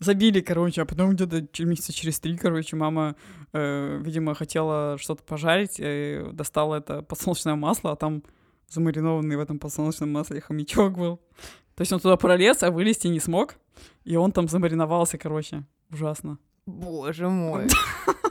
[0.00, 3.16] Забили, короче, а потом где-то месяца через три, короче, мама,
[3.52, 8.22] э, видимо, хотела что-то пожарить, и достала это подсолнечное масло, а там
[8.68, 11.16] замаринованный в этом подсолнечном масле хомячок был.
[11.74, 13.56] То есть он туда пролез, а вылезти не смог,
[14.04, 15.64] и он там замариновался, короче.
[15.90, 16.38] Ужасно.
[16.68, 17.66] Боже мой.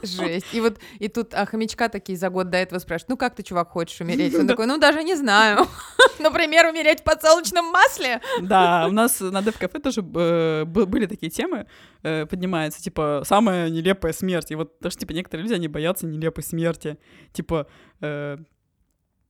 [0.02, 0.46] Жесть.
[0.52, 3.42] И вот и тут а хомячка такие за год до этого спрашивают, ну как ты,
[3.42, 4.34] чувак, хочешь умереть?
[4.38, 5.66] Он такой, ну даже не знаю.
[6.20, 8.20] Например, умереть в подсолнечном масле.
[8.40, 11.66] Да, у нас на Дев Кафе тоже э, были такие темы,
[12.04, 14.52] э, поднимаются, типа, самая нелепая смерть.
[14.52, 16.96] И вот даже, типа, некоторые люди, они боятся нелепой смерти.
[17.32, 17.66] Типа,
[18.00, 18.38] э,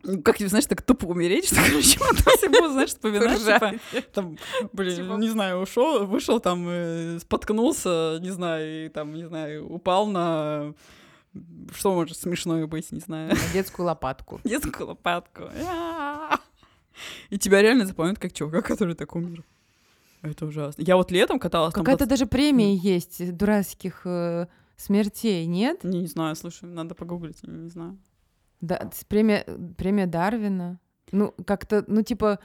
[0.03, 4.39] ну, как знаешь, так тупо умереть, что, короче, потом все будут, знаешь, вспоминать, типа, там,
[4.73, 5.15] блин, типа...
[5.15, 10.75] не знаю, ушел, вышел там, э, споткнулся, не знаю, и там, не знаю, упал на
[11.75, 13.31] что может смешное быть, не знаю.
[13.31, 14.41] На детскую лопатку.
[14.45, 15.45] Детскую лопатку.
[17.31, 19.45] И тебя реально запомнят как чувака, который так умер.
[20.23, 20.83] Это ужасно.
[20.83, 21.73] Я вот летом каталась...
[21.75, 24.47] Какая-то даже премия есть дурацких э,
[24.77, 25.85] смертей, нет?
[25.85, 27.97] Не, не знаю, слушай, надо погуглить, не знаю.
[28.61, 29.45] Да, премия,
[29.77, 30.81] премия Дарвина.
[31.13, 32.39] Ну, как-то, ну, типа,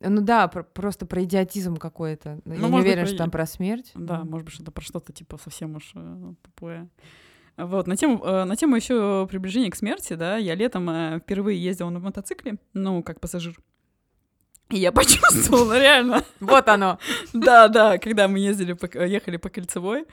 [0.00, 2.40] ну да, про, просто про идиотизм какой-то.
[2.44, 3.90] Ну, Я не уверена, что там про смерть.
[3.94, 6.88] Да, может быть, это про что-то типа совсем уж э, тупое.
[7.56, 11.62] Вот, на тему, э, на тему еще приближения к смерти, да, я летом э, впервые
[11.62, 13.58] ездила на мотоцикле, ну, как пассажир.
[14.70, 16.24] И я почувствовала, реально.
[16.40, 16.98] Вот оно.
[17.32, 20.06] Да, да, когда мы ездили, ехали по кольцевой.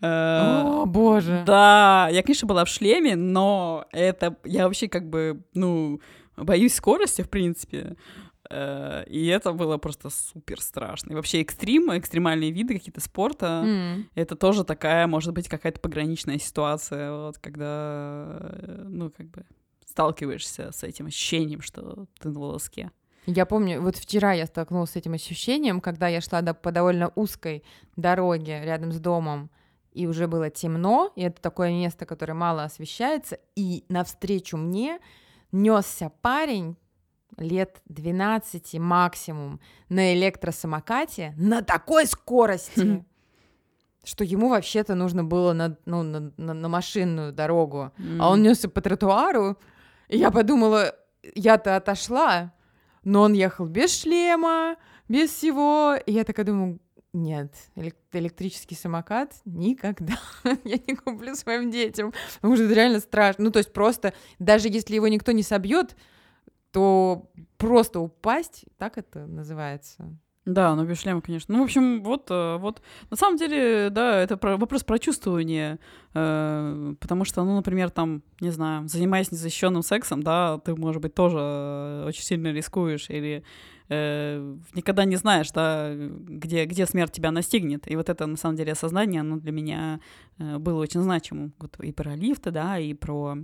[0.00, 1.42] Э, О, боже.
[1.46, 6.00] Да, я, конечно, была в шлеме, но это я вообще как бы, ну,
[6.36, 7.96] боюсь скорости, в принципе.
[8.50, 11.12] Э, и это было просто супер страшно.
[11.12, 14.04] И вообще экстрим, экстремальные виды какие-то спорта, mm.
[14.14, 19.44] это тоже такая, может быть, какая-то пограничная ситуация, вот, когда, э, ну, как бы
[19.86, 22.90] сталкиваешься с этим ощущением, что ты на волоске.
[23.26, 27.62] Я помню, вот вчера я столкнулась с этим ощущением, когда я шла по довольно узкой
[27.96, 29.50] дороге рядом с домом,
[29.92, 34.98] и уже было темно, и это такое место, которое мало освещается, и навстречу мне
[35.52, 36.76] несся парень
[37.36, 43.04] лет 12 максимум на электросамокате на такой скорости,
[44.04, 48.68] что ему вообще-то нужно было на, ну, на, на, на машинную дорогу, а он несся
[48.68, 49.58] по тротуару,
[50.08, 50.94] и я подумала,
[51.34, 52.52] я-то отошла,
[53.04, 54.76] но он ехал без шлема,
[55.08, 55.94] без всего.
[56.06, 56.80] И я такая думаю,
[57.12, 57.54] нет,
[58.12, 60.18] электрический самокат никогда
[60.64, 63.44] я не куплю своим детям, потому что это реально страшно.
[63.44, 65.96] Ну, то есть просто, даже если его никто не собьет,
[66.70, 70.14] то просто упасть, так это называется.
[70.48, 71.54] Да, но без шлема, конечно.
[71.54, 72.80] Ну, в общем, вот, э, вот,
[73.10, 75.78] на самом деле, да, это про, вопрос про чувствование,
[76.14, 81.12] э, потому что, ну, например, там, не знаю, занимаясь незащищенным сексом, да, ты, может быть,
[81.14, 83.44] тоже очень сильно рискуешь или
[83.90, 87.90] э, никогда не знаешь, да, где, где смерть тебя настигнет.
[87.90, 90.00] И вот это, на самом деле, осознание, оно для меня
[90.38, 91.52] э, было очень значимым.
[91.58, 93.36] Вот и про лифты, да, и про,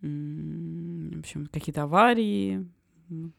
[0.00, 2.66] в общем, какие-то аварии,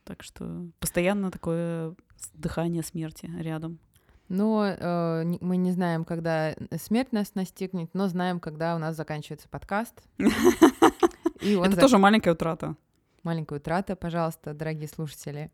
[0.06, 1.94] так что постоянно такое
[2.34, 3.80] дыхание смерти рядом.
[4.28, 9.48] Но э, мы не знаем, когда смерть нас настигнет, но знаем, когда у нас заканчивается
[9.50, 10.02] подкаст.
[11.42, 11.82] И он Это зак...
[11.82, 12.76] тоже маленькая утрата.
[13.24, 15.52] Маленькая утрата, пожалуйста, дорогие слушатели.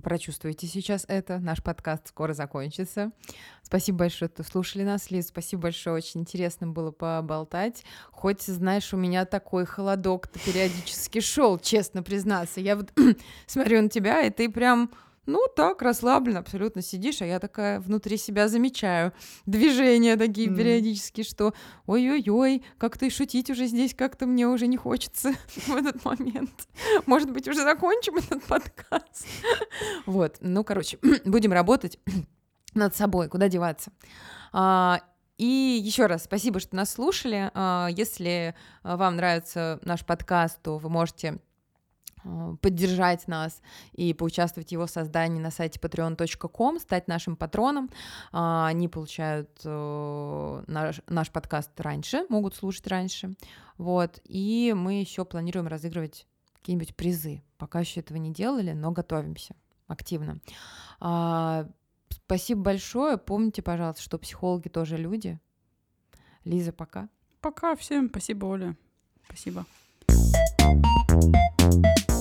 [0.00, 1.38] Прочувствуйте сейчас это.
[1.38, 3.12] Наш подкаст скоро закончится.
[3.62, 5.28] Спасибо большое, что слушали нас, Лиз.
[5.28, 7.84] Спасибо большое, очень интересно было поболтать.
[8.10, 12.60] Хоть, знаешь, у меня такой холодок периодически шел, честно признаться.
[12.60, 12.92] Я вот
[13.46, 14.90] смотрю на тебя, и ты прям
[15.26, 19.12] ну, так, расслабленно абсолютно сидишь, а я такая внутри себя замечаю
[19.44, 20.56] движения такие mm.
[20.56, 21.52] периодически, что
[21.86, 25.32] ой-ой-ой, как-то и шутить уже здесь как-то мне уже не хочется
[25.66, 26.68] в этот момент.
[27.06, 29.26] Может быть, уже закончим этот подкаст.
[30.06, 31.98] Вот, ну, короче, будем работать
[32.74, 33.92] над собой, куда деваться.
[34.52, 35.00] А,
[35.36, 37.50] и еще раз спасибо, что нас слушали.
[37.54, 41.40] А, если вам нравится наш подкаст, то вы можете
[42.60, 43.62] поддержать нас
[43.92, 47.90] и поучаствовать в его создании на сайте patreon.com, стать нашим патроном.
[48.32, 53.34] А, они получают э, наш, наш подкаст раньше, могут слушать раньше.
[53.78, 54.20] Вот.
[54.24, 57.42] И мы еще планируем разыгрывать какие-нибудь призы.
[57.58, 59.54] Пока еще этого не делали, но готовимся
[59.86, 60.40] активно.
[61.00, 61.66] А,
[62.10, 63.18] спасибо большое.
[63.18, 65.38] Помните, пожалуйста, что психологи тоже люди.
[66.44, 67.08] Лиза, пока.
[67.40, 68.08] Пока всем.
[68.08, 68.76] Спасибо, Оля.
[69.26, 69.64] Спасибо.
[70.60, 72.19] Thank you.